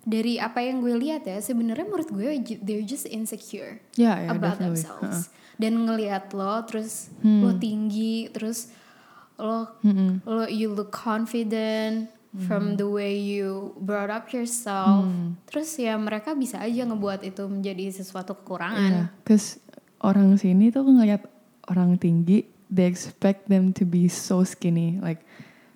dari 0.00 0.38
apa 0.38 0.60
yang 0.60 0.80
gue 0.80 0.94
lihat 0.94 1.24
ya, 1.24 1.36
sebenarnya 1.38 1.84
menurut 1.84 2.08
gue 2.08 2.30
they're 2.58 2.80
just 2.82 3.04
insecure 3.04 3.76
Ya, 3.94 4.16
ya, 4.16 4.30
about 4.30 4.56
definitely. 4.56 4.80
themselves. 4.80 5.28
Dan 5.56 5.84
ngelihat 5.84 6.32
lo, 6.32 6.64
terus 6.64 7.12
Hmm. 7.20 7.42
lo 7.42 7.52
tinggi, 7.52 8.28
terus 8.28 8.72
lo 9.36 9.76
Mm-mm. 9.82 10.24
lo 10.24 10.44
you 10.46 10.70
look 10.70 10.88
confident 10.88 12.08
from 12.44 12.76
the 12.76 12.84
way 12.84 13.16
you 13.16 13.72
brought 13.80 14.12
up 14.12 14.28
yourself. 14.28 15.08
Hmm. 15.08 15.40
Terus 15.48 15.72
ya 15.80 15.96
mereka 15.96 16.36
bisa 16.36 16.60
aja 16.60 16.84
ngebuat 16.84 17.24
itu 17.24 17.48
menjadi 17.48 17.88
sesuatu 17.88 18.36
kekurangan. 18.36 19.08
cause 19.24 19.56
orang 20.04 20.36
sini 20.36 20.68
tuh 20.68 20.84
ngeliat 20.84 21.24
orang 21.72 21.96
tinggi, 21.96 22.44
they 22.68 22.84
expect 22.84 23.48
them 23.48 23.72
to 23.72 23.88
be 23.88 24.06
so 24.06 24.44
skinny, 24.44 25.00
like 25.00 25.24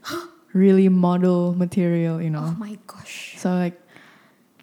really 0.53 0.93
model 0.93 1.57
material, 1.57 2.21
you 2.21 2.31
know. 2.31 2.53
Oh 2.53 2.59
my 2.61 2.77
gosh. 2.85 3.41
So 3.41 3.57
like 3.57 3.81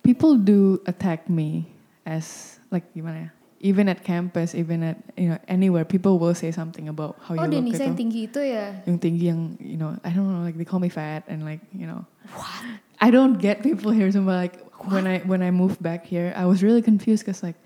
people 0.05 0.37
do 0.37 0.79
attack 0.85 1.27
me 1.27 1.67
as 2.05 2.59
like 2.71 2.85
gimana 2.93 3.27
ya? 3.27 3.31
Even 3.57 3.89
at 3.89 4.05
campus, 4.05 4.53
even 4.53 4.85
at 4.85 5.01
you 5.17 5.33
know 5.33 5.39
anywhere, 5.49 5.81
people 5.81 6.21
will 6.21 6.37
say 6.37 6.53
something 6.53 6.85
about 6.85 7.17
how 7.25 7.33
Oh 7.33 7.41
you 7.41 7.49
look 7.49 7.65
Denisa 7.65 7.89
yang 7.89 7.97
gitu. 7.97 8.01
tinggi 8.05 8.21
itu 8.29 8.41
ya. 8.45 8.65
Yang 8.85 8.97
tinggi 9.01 9.25
yang 9.33 9.41
you 9.57 9.81
know, 9.81 9.97
I 10.05 10.13
don't 10.13 10.29
know, 10.29 10.45
like 10.45 10.61
they 10.61 10.67
call 10.67 10.77
me 10.77 10.93
fat 10.93 11.25
and 11.25 11.41
like 11.41 11.65
you 11.73 11.89
know. 11.89 12.05
I 13.01 13.09
don't 13.09 13.41
get 13.41 13.65
people 13.65 13.89
here. 13.89 14.13
So 14.13 14.21
like 14.21 14.61
when 14.85 15.09
I 15.09 15.25
when 15.25 15.41
I 15.41 15.49
moved 15.49 15.81
back 15.81 16.05
here, 16.05 16.37
I 16.37 16.45
was 16.45 16.61
really 16.61 16.85
confused 16.85 17.25
because 17.25 17.41
like, 17.41 17.57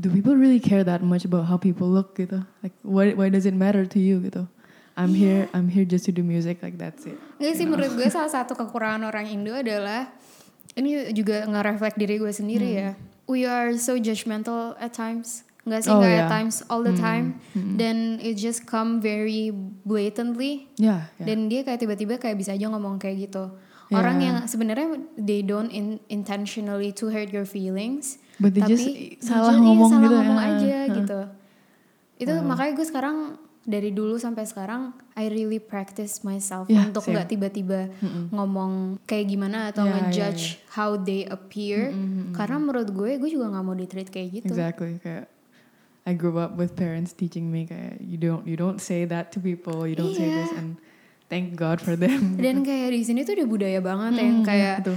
do 0.00 0.08
people 0.08 0.36
really 0.36 0.60
care 0.60 0.80
that 0.84 1.04
much 1.04 1.28
about 1.28 1.52
how 1.52 1.60
people 1.60 1.84
look 1.84 2.16
gitu? 2.16 2.40
Like 2.64 2.72
why 2.80 3.12
why 3.12 3.28
does 3.28 3.44
it 3.44 3.52
matter 3.52 3.84
to 3.84 4.00
you 4.00 4.24
gitu? 4.24 4.48
I'm 4.96 5.10
here 5.10 5.50
I'm 5.50 5.66
here 5.68 5.84
just 5.84 6.06
to 6.06 6.12
do 6.14 6.22
music 6.22 6.62
like 6.62 6.78
that's 6.78 7.04
it. 7.04 7.18
Nggak 7.42 7.54
sih 7.58 7.66
know? 7.66 7.76
menurut 7.76 7.92
gue 7.98 8.08
salah 8.14 8.30
satu 8.30 8.54
kekurangan 8.54 9.02
orang 9.04 9.26
Indo 9.26 9.52
adalah 9.52 10.08
ini 10.74 11.10
juga 11.14 11.46
nge-reflect 11.46 11.96
diri 11.98 12.18
gue 12.18 12.32
sendiri 12.32 12.68
ya. 12.72 12.90
We 13.24 13.44
are 13.44 13.72
so 13.76 13.96
judgmental 13.96 14.76
at 14.76 14.92
times. 14.92 15.42
Nggak 15.64 15.80
sih. 15.80 15.90
Oh, 15.90 15.96
nggak 15.96 16.12
yeah. 16.12 16.22
at 16.22 16.28
times 16.28 16.60
all 16.68 16.84
the 16.84 16.92
Hmm, 16.92 17.00
time. 17.00 17.26
hmm. 17.56 17.80
Dan 17.80 17.96
it 18.20 18.36
just 18.36 18.68
come 18.68 19.00
very 19.00 19.48
blatantly. 19.88 20.68
Yeah, 20.76 21.08
yeah. 21.16 21.24
Dan 21.24 21.48
dia 21.48 21.64
kayak 21.64 21.80
tiba-tiba 21.80 22.20
kayak 22.20 22.36
bisa 22.36 22.52
aja 22.52 22.68
ngomong 22.68 23.00
kayak 23.00 23.32
gitu. 23.32 23.48
Yeah. 23.88 23.96
Orang 23.96 24.20
yang 24.20 24.44
sebenarnya 24.44 25.00
they 25.16 25.40
don't 25.40 25.72
in- 25.72 26.04
intentionally 26.08 26.92
to 26.92 27.08
hurt 27.08 27.32
your 27.32 27.48
feelings. 27.48 28.20
But 28.36 28.52
they 28.52 28.60
tapi 28.60 28.70
just 28.70 28.86
salah 29.24 29.56
ngomong 29.56 29.88
salah 29.88 30.02
gitu 30.02 30.14
ngomong 30.14 30.38
ya. 30.38 30.48
aja 30.52 30.68
Heeh. 30.84 30.96
gitu. 31.00 31.20
Itu 32.20 32.32
Wow. 32.34 32.44
makanya 32.44 32.72
gue 32.76 32.86
sekarang 32.86 33.16
dari 33.64 33.90
dulu 33.90 34.16
sampai 34.16 34.44
sekarang 34.44 34.92
I 35.12 35.26
really 35.26 35.56
practice 35.56 36.20
myself 36.20 36.66
Yeah, 36.66 36.84
untuk 36.84 37.04
nggak 37.04 37.28
tiba-tiba 37.28 37.88
Mm-mm. 37.96 38.28
ngomong 38.28 38.72
kayak 39.02 39.26
gimana 39.26 39.68
atau 39.68 39.82
Yeah, 39.82 39.90
yeah, 39.90 40.00
ngejudge 40.04 40.44
how 40.70 40.94
they 40.94 41.24
appear. 41.24 41.88
Mm-mm, 41.88 42.04
mm-mm. 42.28 42.32
Karena 42.32 42.56
menurut 42.58 42.88
gue 42.88 43.16
gue 43.16 43.30
juga 43.30 43.48
nggak 43.48 43.64
mau 43.64 43.72
di 43.72 43.84
treat 43.84 44.08
kayak 44.08 44.28
gitu. 44.34 44.52
Exactly. 44.52 45.00
Kayak 45.00 45.32
I 46.04 46.12
grew 46.12 46.36
up 46.36 46.54
with 46.54 46.74
parents 46.74 47.10
teaching 47.10 47.48
me 47.48 47.64
kayak 47.64 47.96
you 47.98 48.16
don't 48.16 48.44
you 48.44 48.54
don't 48.54 48.76
say 48.78 49.04
that 49.04 49.32
to 49.32 49.40
people, 49.40 49.82
you 49.82 49.94
don't 49.94 50.12
say 50.12 50.28
this 50.28 50.52
Iya. 50.52 50.58
and 50.58 50.68
thank 51.26 51.56
God 51.56 51.80
for 51.80 51.96
them. 51.96 52.34
Dan 52.44 52.60
kayak 52.60 52.92
di 52.92 53.00
sini 53.00 53.24
tuh 53.24 53.32
udah 53.34 53.48
budaya 53.48 53.80
banget 53.80 54.20
yang 54.20 54.40
Mm, 54.40 54.46
kayak 54.46 54.76
gitu. 54.80 54.94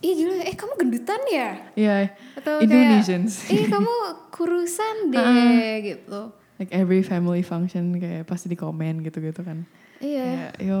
ih 0.00 0.12
gila 0.14 0.36
eh 0.42 0.52
kamu 0.52 0.72
gendutan 0.76 1.20
ya 1.26 1.48
Yeah, 1.72 2.12
atau 2.36 2.60
kayak 2.60 2.64
Indonesians. 2.64 3.44
ih 3.48 3.64
kamu 3.66 3.92
kurusan 4.30 4.96
deh 5.12 5.20
Uh-uh. 5.20 5.76
gitu. 5.82 6.20
Like 6.58 6.70
every 6.70 7.02
family 7.02 7.42
function 7.42 7.98
kayak 7.98 8.26
pasti 8.26 8.46
di 8.46 8.54
komen 8.54 9.02
gitu-gitu 9.02 9.42
kan. 9.42 9.66
Iya. 10.02 10.26
Kayak, 10.26 10.52
yo, 10.60 10.80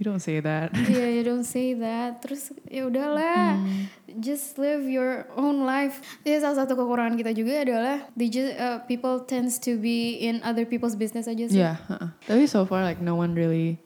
you 0.00 0.04
don't 0.06 0.22
say 0.22 0.38
that. 0.40 0.72
Iya, 0.90 1.06
you 1.12 1.22
don't 1.26 1.44
say 1.44 1.74
that. 1.76 2.22
Terus 2.24 2.54
ya 2.66 2.88
udahlah, 2.88 3.58
Hmm. 3.58 3.90
just 4.22 4.56
live 4.56 4.86
your 4.86 5.26
own 5.36 5.66
life. 5.66 6.00
Jadi 6.24 6.40
salah 6.40 6.64
satu 6.64 6.78
kekurangan 6.78 7.18
kita 7.18 7.34
juga 7.36 7.62
adalah 7.62 7.96
they 8.16 8.30
just 8.32 8.54
uh, 8.56 8.80
people 8.86 9.22
tends 9.28 9.58
to 9.60 9.76
be 9.76 10.16
in 10.22 10.40
other 10.46 10.64
people's 10.64 10.94
business 10.96 11.28
aja 11.28 11.44
sih. 11.50 11.58
Yeah, 11.58 11.76
uh-uh. 11.86 12.10
tapi 12.24 12.48
so 12.48 12.64
far 12.64 12.82
like 12.82 12.98
no 13.02 13.18
one 13.18 13.34
really. 13.36 13.82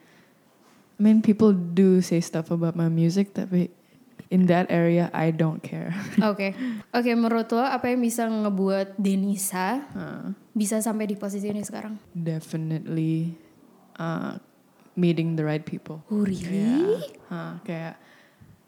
I 0.96 1.04
mean, 1.04 1.20
people 1.20 1.52
do 1.52 2.00
say 2.00 2.24
stuff 2.24 2.48
about 2.48 2.72
my 2.72 2.88
music, 2.88 3.36
tapi 3.36 3.68
in 4.28 4.46
that 4.46 4.66
area 4.68 5.06
I 5.10 5.30
don't 5.30 5.60
care. 5.60 5.94
Oke, 6.30 6.50
oke. 6.90 7.10
menurut 7.12 7.46
lo 7.48 7.60
apa 7.60 7.88
yang 7.88 8.00
bisa 8.00 8.26
ngebuat 8.26 8.96
Denisa 8.96 9.86
Uh, 9.92 10.34
bisa 10.50 10.78
sampai 10.78 11.06
di 11.06 11.14
posisi 11.14 11.46
ini 11.46 11.60
sekarang? 11.60 11.94
definitely 12.12 13.36
uh, 13.96 14.34
meeting 14.94 15.34
the 15.34 15.42
right 15.42 15.62
people. 15.62 16.02
Oh 16.08 16.22
really? 16.22 16.98
Kayak, 16.98 17.28
uh, 17.28 17.54
kayak 17.62 17.94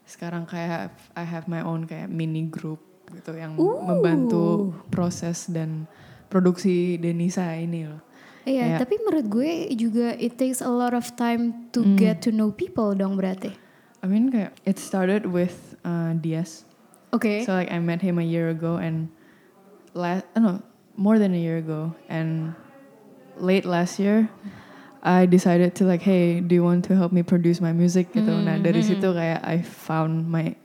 sekarang 0.05 0.43
kayak 0.45 0.89
I 1.13 1.23
have 1.23 1.45
my 1.45 1.61
own 1.61 1.83
kayak 1.83 2.07
mini 2.07 2.45
group 2.45 2.79
gitu 3.09 3.33
yang 3.33 3.57
Ooh. 3.57 3.81
membantu 3.81 4.69
proses 4.87 5.45
dan 5.45 5.89
produksi 6.29 6.95
Denisa 6.95 7.51
ini 7.53 7.83
loh. 7.83 8.01
Iya, 8.41 8.77
Kayak- 8.77 8.79
tapi 8.81 8.95
menurut 8.99 9.25
gue 9.27 9.49
juga 9.75 10.13
it 10.15 10.33
takes 10.35 10.61
a 10.61 10.69
lot 10.69 10.93
of 10.93 11.05
time 11.13 11.67
to 11.69 11.81
Hmm. 11.81 11.93
get 11.95 12.21
to 12.21 12.29
know 12.29 12.49
people 12.49 12.93
dong 12.93 13.13
berarti. 13.13 13.53
I 14.01 14.07
mean 14.07 14.31
kayak 14.31 14.55
it 14.63 14.79
started 14.79 15.27
with 15.27 15.75
uh, 15.83 16.15
Diaz. 16.15 16.63
Oke. 17.11 17.43
So 17.43 17.53
like 17.53 17.71
I 17.71 17.79
met 17.79 18.01
him 18.01 18.19
a 18.19 18.25
year 18.25 18.49
ago 18.49 18.77
and 18.77 19.09
last 19.93 20.25
no 20.37 20.61
more 20.95 21.19
than 21.19 21.33
a 21.33 21.41
year 21.41 21.57
ago 21.57 21.95
and 22.07 22.53
late 23.39 23.65
last 23.65 23.99
year 23.99 24.29
I 25.01 25.25
decided 25.25 25.75
to 25.79 25.87
like 25.87 26.03
hey 26.03 26.39
do 26.39 26.55
you 26.55 26.63
want 26.63 26.83
to 26.91 26.95
help 26.95 27.11
me 27.11 27.23
produce 27.23 27.59
my 27.59 27.71
music 27.71 28.11
gitu. 28.11 28.29
Hmm, 28.29 28.45
Nah 28.45 28.57
dari 28.59 28.83
situ 28.83 29.15
kayak 29.15 29.43
I 29.43 29.63
found 29.63 30.27
my 30.27 30.55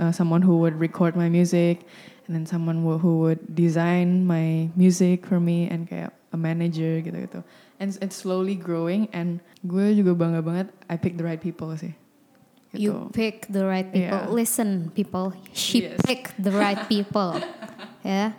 uh, 0.00 0.12
someone 0.12 0.42
who 0.42 0.58
would 0.64 0.76
record 0.80 1.16
my 1.16 1.28
music 1.28 1.84
and 2.26 2.34
then 2.34 2.44
someone 2.46 2.82
who, 2.82 2.98
who 2.98 3.18
would 3.20 3.40
design 3.54 4.24
my 4.24 4.68
music 4.76 5.26
for 5.26 5.40
me 5.40 5.68
and 5.68 5.88
kayak 5.88 6.12
a 6.32 6.38
manager 6.38 7.04
gitu-gitu. 7.04 7.44
And 7.76 7.92
it's 8.00 8.16
slowly 8.16 8.56
growing 8.56 9.12
and 9.12 9.44
gue 9.66 9.92
juga 9.92 10.16
bangga 10.16 10.40
banget 10.40 10.66
I 10.88 10.96
picked 10.96 11.20
the 11.20 11.26
right 11.26 11.40
people 11.40 11.68
sih. 11.76 11.92
Gitu. 12.72 12.88
You 12.88 13.12
pick 13.12 13.46
the 13.52 13.68
right 13.68 13.84
people. 13.84 14.16
Yeah. 14.16 14.32
Listen, 14.32 14.88
people. 14.96 15.36
She 15.52 15.84
Yes. 15.92 16.00
pick 16.08 16.32
the 16.40 16.48
right 16.50 16.80
people. 16.88 17.36
ya. 18.04 18.32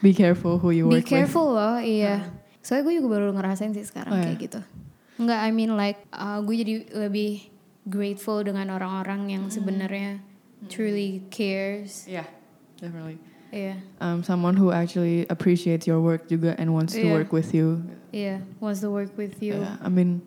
Be 0.00 0.16
careful 0.16 0.56
who 0.56 0.72
you 0.72 0.88
Be 0.88 1.00
work 1.00 1.04
with. 1.04 1.12
careful 1.12 1.52
loh, 1.52 1.76
iya. 1.76 2.32
Soalnya 2.64 2.84
gue 2.88 2.94
juga 3.02 3.08
baru 3.18 3.28
ngerasain 3.36 3.76
sih 3.76 3.84
sekarang 3.84 4.12
Oh, 4.14 4.20
kayak 4.24 4.38
ya? 4.38 4.44
gitu. 4.46 4.60
Enggak, 5.18 5.40
I 5.42 5.50
mean 5.52 5.74
like 5.76 5.98
uh, 6.14 6.38
gue 6.40 6.54
jadi 6.54 6.74
lebih 6.96 7.50
grateful 7.84 8.40
dengan 8.40 8.70
orang-orang 8.72 9.34
yang 9.36 9.44
sebenarnya 9.50 10.22
truly 10.70 11.26
cares. 11.28 12.06
Yeah, 12.06 12.28
definitely. 12.78 13.18
Iya, 13.48 13.80
Um, 13.98 14.20
someone 14.22 14.60
who 14.60 14.70
actually 14.70 15.24
appreciates 15.32 15.88
your 15.88 16.04
work 16.04 16.28
juga 16.28 16.52
and 16.60 16.72
wants 16.76 16.92
to 16.92 17.00
Yeah. 17.04 17.16
work 17.16 17.32
with 17.32 17.56
you. 17.56 17.80
iya. 18.12 18.44
Wants 18.60 18.80
to 18.84 18.92
work 18.92 19.16
with 19.16 19.40
you. 19.40 19.60
Yeah, 19.60 19.80
I 19.80 19.88
mean, 19.88 20.20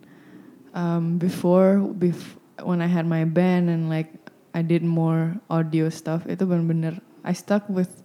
um, 0.74 1.16
before, 1.22 1.78
bef- 1.78 2.36
when 2.62 2.80
I 2.80 2.88
had 2.88 3.04
my 3.06 3.26
band 3.26 3.68
and 3.70 3.90
like 3.90 4.10
I 4.52 4.60
did 4.60 4.84
more 4.84 5.36
audio 5.48 5.88
stuff, 5.88 6.24
itu 6.28 6.44
bener-bener 6.44 7.00
I 7.22 7.32
stuck 7.32 7.66
with 7.70 8.02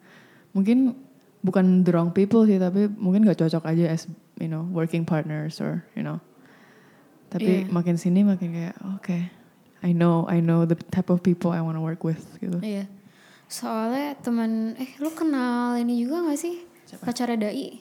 mungkin 0.53 0.95
bukan 1.45 1.85
the 1.85 1.93
wrong 1.93 2.11
people 2.11 2.43
sih, 2.43 2.57
tapi 2.57 2.89
mungkin 2.97 3.23
gak 3.23 3.39
cocok 3.39 3.63
aja 3.69 3.93
as 3.93 4.09
you 4.41 4.49
know 4.49 4.65
working 4.73 5.05
partners 5.05 5.61
or 5.61 5.85
you 5.93 6.01
know. 6.03 6.17
Tapi 7.27 7.67
Yeah. 7.67 7.71
makin 7.71 7.99
sini 7.99 8.23
makin 8.23 8.55
kayak 8.55 8.75
oke, 8.97 9.17
I 9.83 9.91
know 9.91 10.23
I 10.31 10.39
know 10.39 10.63
the 10.63 10.79
type 10.89 11.11
of 11.11 11.21
people 11.21 11.51
I 11.51 11.61
want 11.61 11.75
to 11.75 11.83
work 11.83 12.01
with 12.07 12.23
gitu. 12.39 12.57
Iya. 12.63 12.87
Soalnya 13.47 14.19
teman 14.19 14.75
eh 14.75 14.91
lu 14.99 15.11
kenal 15.15 15.77
ini 15.79 16.03
juga 16.03 16.25
gak 16.27 16.39
sih? 16.39 16.63
Siapa? 16.87 17.03
Pacarnya 17.11 17.47
Dai. 17.47 17.79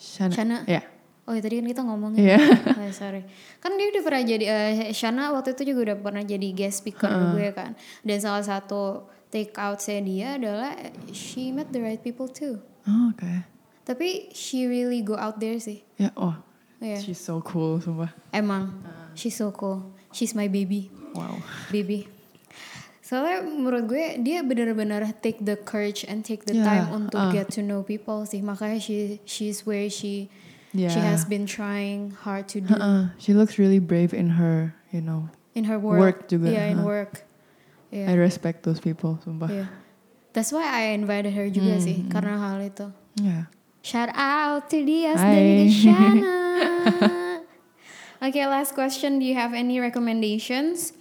Shana. 0.00 0.32
Shana. 0.32 0.58
Ya. 0.64 0.80
Oh 1.30 1.34
ya 1.34 1.40
tadi 1.40 1.62
kan 1.62 1.66
kita 1.70 1.82
ngomongin. 1.86 2.26
Iya. 2.26 2.42
Oh, 2.74 2.90
sorry. 2.90 3.22
Kan 3.62 3.78
dia 3.78 3.86
udah 3.86 4.02
pernah 4.02 4.22
jadi 4.26 4.44
eh, 4.50 4.90
Shana 4.90 5.30
waktu 5.30 5.54
itu 5.54 5.70
juga 5.70 5.94
udah 5.94 5.96
pernah 6.02 6.24
jadi 6.26 6.48
guest 6.50 6.82
speaker 6.82 7.06
Heeh. 7.06 7.30
gue 7.38 7.48
kan. 7.54 7.70
Dan 8.02 8.18
salah 8.18 8.42
satu 8.42 9.06
take 9.30 9.54
out 9.54 9.78
saya 9.78 10.02
dia 10.02 10.34
adalah 10.34 10.74
eh, 10.74 10.90
she 11.14 11.54
met 11.54 11.70
the 11.70 11.78
right 11.78 12.02
people 12.02 12.26
too. 12.26 12.58
Oh, 12.82 13.14
oke. 13.14 13.30
Tapi 13.86 14.34
she 14.34 14.66
really 14.66 15.06
go 15.06 15.14
out 15.14 15.38
there 15.38 15.54
sih. 15.56 15.86
Ya, 15.94 16.10
oh, 16.18 16.34
Iya. 16.82 16.98
she's 16.98 17.22
so 17.22 17.38
cool, 17.46 17.78
sumpah. 17.78 18.10
Emang 18.34 18.82
she's 19.14 19.38
so 19.38 19.54
cool. 19.54 19.86
She's 20.10 20.34
my 20.34 20.50
baby. 20.50 20.90
Wow. 21.14 21.38
Baby. 21.70 22.10
Soalnya 23.02 23.42
menurut 23.42 23.90
gue 23.90 24.22
dia 24.22 24.42
benar-benar 24.42 25.02
take 25.18 25.42
the 25.42 25.58
courage 25.58 26.06
and 26.06 26.22
take 26.22 26.46
the 26.46 26.54
Yeah, 26.54 26.66
time 26.66 26.86
untuk 26.90 27.18
uh. 27.18 27.30
get 27.30 27.50
to 27.54 27.62
know 27.62 27.82
people 27.82 28.22
sih. 28.22 28.38
Makanya 28.38 28.78
she 28.78 29.18
she's 29.26 29.66
where 29.66 29.90
she 29.90 30.30
Yeah. 30.70 30.88
she 30.94 31.00
has 31.02 31.26
been 31.26 31.46
trying 31.50 32.14
hard 32.22 32.46
to 32.54 32.62
do 32.62 32.70
Uh-uh. 32.70 33.10
She 33.18 33.34
looks 33.34 33.58
really 33.58 33.82
brave 33.82 34.14
in 34.14 34.38
her, 34.38 34.74
you 34.94 35.02
know. 35.02 35.28
in 35.54 35.66
her 35.66 35.78
work. 35.82 35.98
Work 35.98 36.18
juga, 36.30 36.46
Yeah, 36.54 36.70
in 36.70 36.86
work. 36.86 37.26
I 37.90 38.06
Yeah. 38.06 38.14
respect 38.14 38.62
those 38.62 38.78
people, 38.78 39.18
sumpah. 39.26 39.50
yeah. 39.50 39.68
That's 40.30 40.54
why 40.54 40.62
I 40.62 40.94
invited 40.94 41.34
her 41.34 41.50
juga 41.50 41.82
sih 41.82 42.06
karena 42.06 42.38
hal 42.38 42.62
itu. 42.62 42.86
Yeah. 43.18 43.50
Shout 43.82 44.14
out 44.14 44.70
to 44.70 44.78
Dias 44.86 45.18
Hai. 45.18 45.34
dan 45.34 45.42
Deshana. 45.66 46.22
okay, 48.22 48.46
last 48.46 48.78
question. 48.78 49.18
Do 49.18 49.26
you 49.26 49.34
have 49.34 49.50
any 49.54 49.80
recommendations 49.82 50.92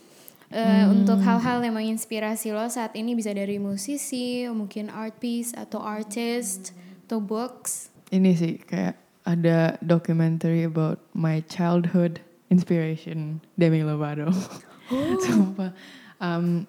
uh, 0.49 0.89
untuk 0.89 1.21
hal-hal 1.21 1.61
yang 1.61 1.77
menginspirasi 1.77 2.49
lo 2.55 2.65
saat 2.67 2.97
ini 2.97 3.13
bisa 3.13 3.29
dari 3.35 3.61
musisi, 3.61 4.49
mungkin 4.49 4.89
art 4.89 5.21
piece 5.21 5.53
atau 5.53 5.77
artist 5.77 6.73
atau 7.05 7.21
books? 7.21 7.93
Ini 8.09 8.31
sih 8.33 8.53
kayak 8.65 8.97
ada 9.25 9.77
documentary 9.85 10.63
about 10.63 10.99
my 11.13 11.41
childhood 11.51 12.19
inspiration 12.49 13.41
Demi 13.57 13.81
Lovato. 13.81 14.31
Sumpah. 15.23 15.73
Um, 16.21 16.67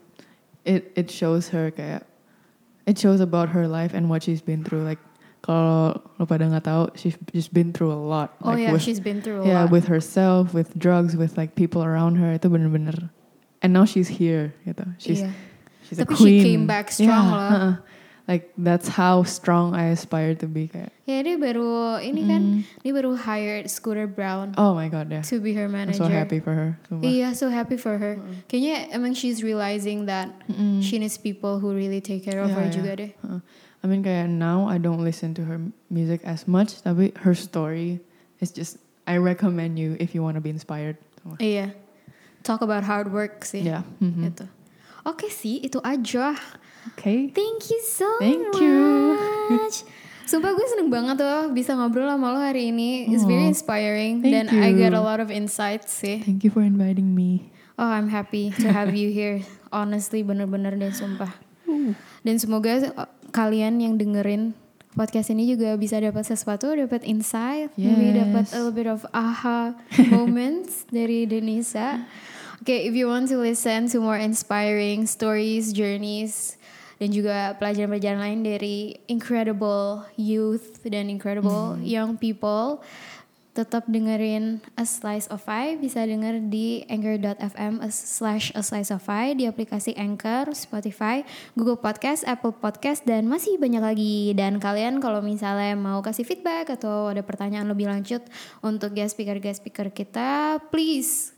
it 0.64 0.92
it 0.94 1.10
shows 1.10 1.48
her 1.50 1.70
kayak 1.70 2.04
it 2.86 2.98
shows 2.98 3.20
about 3.20 3.48
her 3.50 3.66
life 3.68 3.94
and 3.94 4.08
what 4.10 4.22
she's 4.22 4.42
been 4.42 4.62
through. 4.64 4.82
Like 4.84 4.98
kalau 5.40 5.96
lo 6.20 6.26
pada 6.28 6.44
nggak 6.52 6.64
tahu, 6.68 6.92
she's 7.00 7.16
just 7.32 7.54
been 7.54 7.72
through 7.72 7.92
a 7.92 7.96
lot. 7.96 8.36
Oh 8.44 8.52
like 8.52 8.60
yeah, 8.60 8.72
with, 8.76 8.82
she's 8.84 9.00
been 9.00 9.22
through 9.24 9.42
a 9.42 9.46
yeah, 9.46 9.62
lot. 9.64 9.70
with 9.72 9.86
herself, 9.88 10.52
with 10.52 10.76
drugs, 10.76 11.16
with 11.16 11.36
like 11.40 11.56
people 11.56 11.80
around 11.82 12.16
her. 12.20 12.36
Itu 12.36 12.52
bener-bener. 12.52 13.08
And 13.64 13.72
now 13.72 13.84
she's 13.84 14.08
here, 14.08 14.52
gitu. 14.68 14.84
She's 15.00 15.20
Iya. 15.24 15.32
she's 15.88 15.98
Tapi 16.00 16.12
a 16.12 16.16
she 16.16 16.22
queen. 16.24 16.42
came 16.44 16.64
back 16.68 16.92
strong 16.92 17.08
Yeah, 17.08 17.32
loh. 17.32 17.40
uh-uh. 17.40 17.72
Like 18.28 18.52
that's 18.54 18.86
how 18.86 19.22
strong 19.24 19.74
I 19.74 19.90
aspire 19.90 20.34
to 20.38 20.46
be 20.46 20.68
kayak. 20.68 20.92
Ya 21.08 21.18
dia 21.22 21.34
baru 21.34 21.98
ini 21.98 22.22
kan, 22.30 22.42
Mm. 22.42 22.60
dia 22.84 22.92
baru 22.94 23.18
hired 23.18 23.66
Scooter 23.66 24.06
Brown 24.06 24.54
Oh 24.54 24.72
my 24.72 24.86
god, 24.86 25.10
yeah. 25.10 25.24
to 25.26 25.42
be 25.42 25.56
her 25.58 25.66
I'm 25.66 25.74
manager. 25.74 26.04
so 26.04 26.06
happy 26.06 26.38
for 26.38 26.54
her. 26.54 26.78
Iya, 27.02 27.34
so 27.34 27.50
happy 27.50 27.74
for 27.74 27.98
her. 27.98 28.22
Kayaknya 28.46 28.94
emang 28.94 29.18
she's 29.18 29.42
realizing 29.42 30.06
that 30.06 30.30
Mm-mm. 30.46 30.78
she 30.78 31.02
needs 31.02 31.18
people 31.18 31.58
who 31.58 31.74
really 31.74 31.98
take 31.98 32.22
care 32.22 32.38
of 32.38 32.54
Yeah, 32.54 32.58
her 32.62 32.66
yeah. 32.70 32.76
juga 32.78 32.90
deh. 33.02 33.10
Uh, 33.26 33.40
I 33.82 33.90
mean 33.90 34.04
kayak 34.06 34.30
now 34.30 34.68
I 34.70 34.78
don't 34.78 35.02
listen 35.02 35.34
to 35.40 35.42
her 35.50 35.58
music 35.90 36.22
as 36.22 36.46
much, 36.46 36.86
tapi 36.86 37.10
her 37.26 37.34
story 37.34 37.98
is 38.38 38.54
just 38.54 38.78
I 39.10 39.18
recommend 39.18 39.74
you 39.80 39.98
if 39.98 40.14
you 40.14 40.22
want 40.22 40.38
to 40.38 40.44
be 40.44 40.52
inspired. 40.54 41.00
Iya. 41.42 41.74
Talk 42.46 42.62
about 42.62 42.86
hard 42.86 43.10
work 43.10 43.42
sih. 43.42 43.66
Yeah. 43.66 43.82
mhm. 43.98 44.30
Gitu. 44.30 44.46
Oke 45.02 45.32
sih, 45.32 45.64
itu 45.64 45.80
aja. 45.82 46.36
Okay. 46.94 47.28
Thank 47.30 47.68
you 47.68 47.80
so 47.82 48.08
Thank 48.18 48.56
you. 48.56 49.16
much. 49.50 49.84
Sumpah 50.30 50.54
gue 50.54 50.66
seneng 50.70 50.88
banget 50.88 51.18
tuh 51.18 51.50
bisa 51.50 51.74
ngobrol 51.74 52.06
sama 52.06 52.30
lo 52.30 52.38
hari 52.38 52.70
ini. 52.70 53.10
It's 53.10 53.26
very 53.26 53.44
inspiring 53.44 54.22
thank 54.22 54.30
dan 54.30 54.46
I 54.48 54.70
you. 54.70 54.78
get 54.78 54.94
a 54.94 55.02
lot 55.02 55.18
of 55.18 55.26
insights 55.26 55.90
sih. 55.90 56.22
Thank 56.22 56.46
you 56.46 56.54
for 56.54 56.62
inviting 56.62 57.12
me. 57.12 57.50
Oh, 57.74 57.88
I'm 57.88 58.06
happy 58.06 58.54
to 58.62 58.70
have 58.70 58.94
you 58.94 59.10
here. 59.10 59.42
Honestly, 59.74 60.22
bener-bener 60.22 60.78
deh 60.78 60.94
sumpah. 60.94 61.34
Dan 62.20 62.36
semoga 62.38 62.94
uh, 62.94 63.08
kalian 63.30 63.80
yang 63.80 63.94
dengerin 63.96 64.54
podcast 64.92 65.30
ini 65.30 65.46
juga 65.48 65.74
bisa 65.74 65.96
dapat 65.98 66.22
sesuatu, 66.22 66.74
dapat 66.74 67.02
insight, 67.02 67.70
maybe 67.74 68.10
dapat 68.12 68.46
Yes. 68.46 68.54
a 68.54 68.58
little 68.62 68.74
bit 68.74 68.86
of 68.86 69.02
aha 69.10 69.74
moments 70.14 70.84
dari 70.90 71.24
Denisa. 71.24 72.04
Okay, 72.60 72.84
if 72.84 72.92
you 72.92 73.08
want 73.08 73.26
to 73.32 73.40
listen 73.40 73.88
to 73.88 73.98
more 73.98 74.20
inspiring 74.20 75.08
stories, 75.08 75.72
journeys, 75.72 76.59
dan 77.00 77.08
juga 77.08 77.56
pelajaran-pelajaran 77.56 78.20
lain 78.20 78.40
dari 78.44 78.76
incredible 79.08 80.04
youth 80.20 80.84
dan 80.84 81.08
incredible 81.08 81.80
young 81.80 82.20
people, 82.20 82.84
tetap 83.56 83.88
dengerin 83.88 84.60
A 84.76 84.84
Slice 84.84 85.26
of 85.32 85.40
Five. 85.40 85.80
Bisa 85.80 86.04
denger 86.04 86.52
di 86.52 86.84
anchor.fm 86.92 87.80
slash 87.88 88.52
A 88.52 88.60
Slice 88.60 88.92
of 88.92 89.00
Five 89.00 89.40
di 89.40 89.48
aplikasi 89.48 89.96
Anchor, 89.96 90.52
Spotify, 90.52 91.24
Google 91.56 91.80
Podcast, 91.80 92.22
Apple 92.28 92.52
Podcast 92.52 93.08
dan 93.08 93.26
masih 93.26 93.56
banyak 93.56 93.80
lagi. 93.80 94.16
Dan 94.36 94.60
kalian 94.60 95.00
kalau 95.00 95.24
misalnya 95.24 95.74
mau 95.80 96.04
kasih 96.04 96.28
feedback 96.28 96.68
atau 96.68 97.10
ada 97.10 97.24
pertanyaan 97.24 97.64
lebih 97.64 97.88
lanjut 97.88 98.20
untuk 98.60 98.92
guest 98.92 99.16
speaker 99.16 99.40
guest 99.40 99.64
speaker 99.64 99.88
kita 99.88 100.60
please 100.68 101.32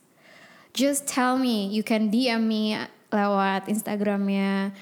just 0.74 1.06
tell 1.06 1.38
me. 1.38 1.70
You 1.70 1.86
can 1.86 2.10
DM 2.10 2.44
me 2.50 2.76
lewat 3.12 3.68
Instagramnya 3.68 4.72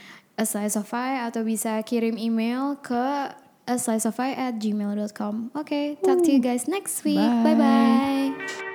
A 0.41 0.49
Slice 0.49 0.81
of 0.81 0.89
Five 0.89 1.29
atau 1.29 1.45
bisa 1.45 1.77
kirim 1.85 2.17
email 2.17 2.81
ke 2.81 3.29
a 3.71 3.79
slice 3.79 4.07
of 4.07 4.19
at 4.19 4.59
gmail.com. 4.59 5.51
Okay, 5.57 5.95
talk 6.03 6.25
to 6.25 6.33
you 6.33 6.41
guys 6.41 6.67
next 6.67 7.05
week. 7.05 7.21
Bye. 7.21 7.55
Bye 7.55 7.55
bye. 7.55 8.70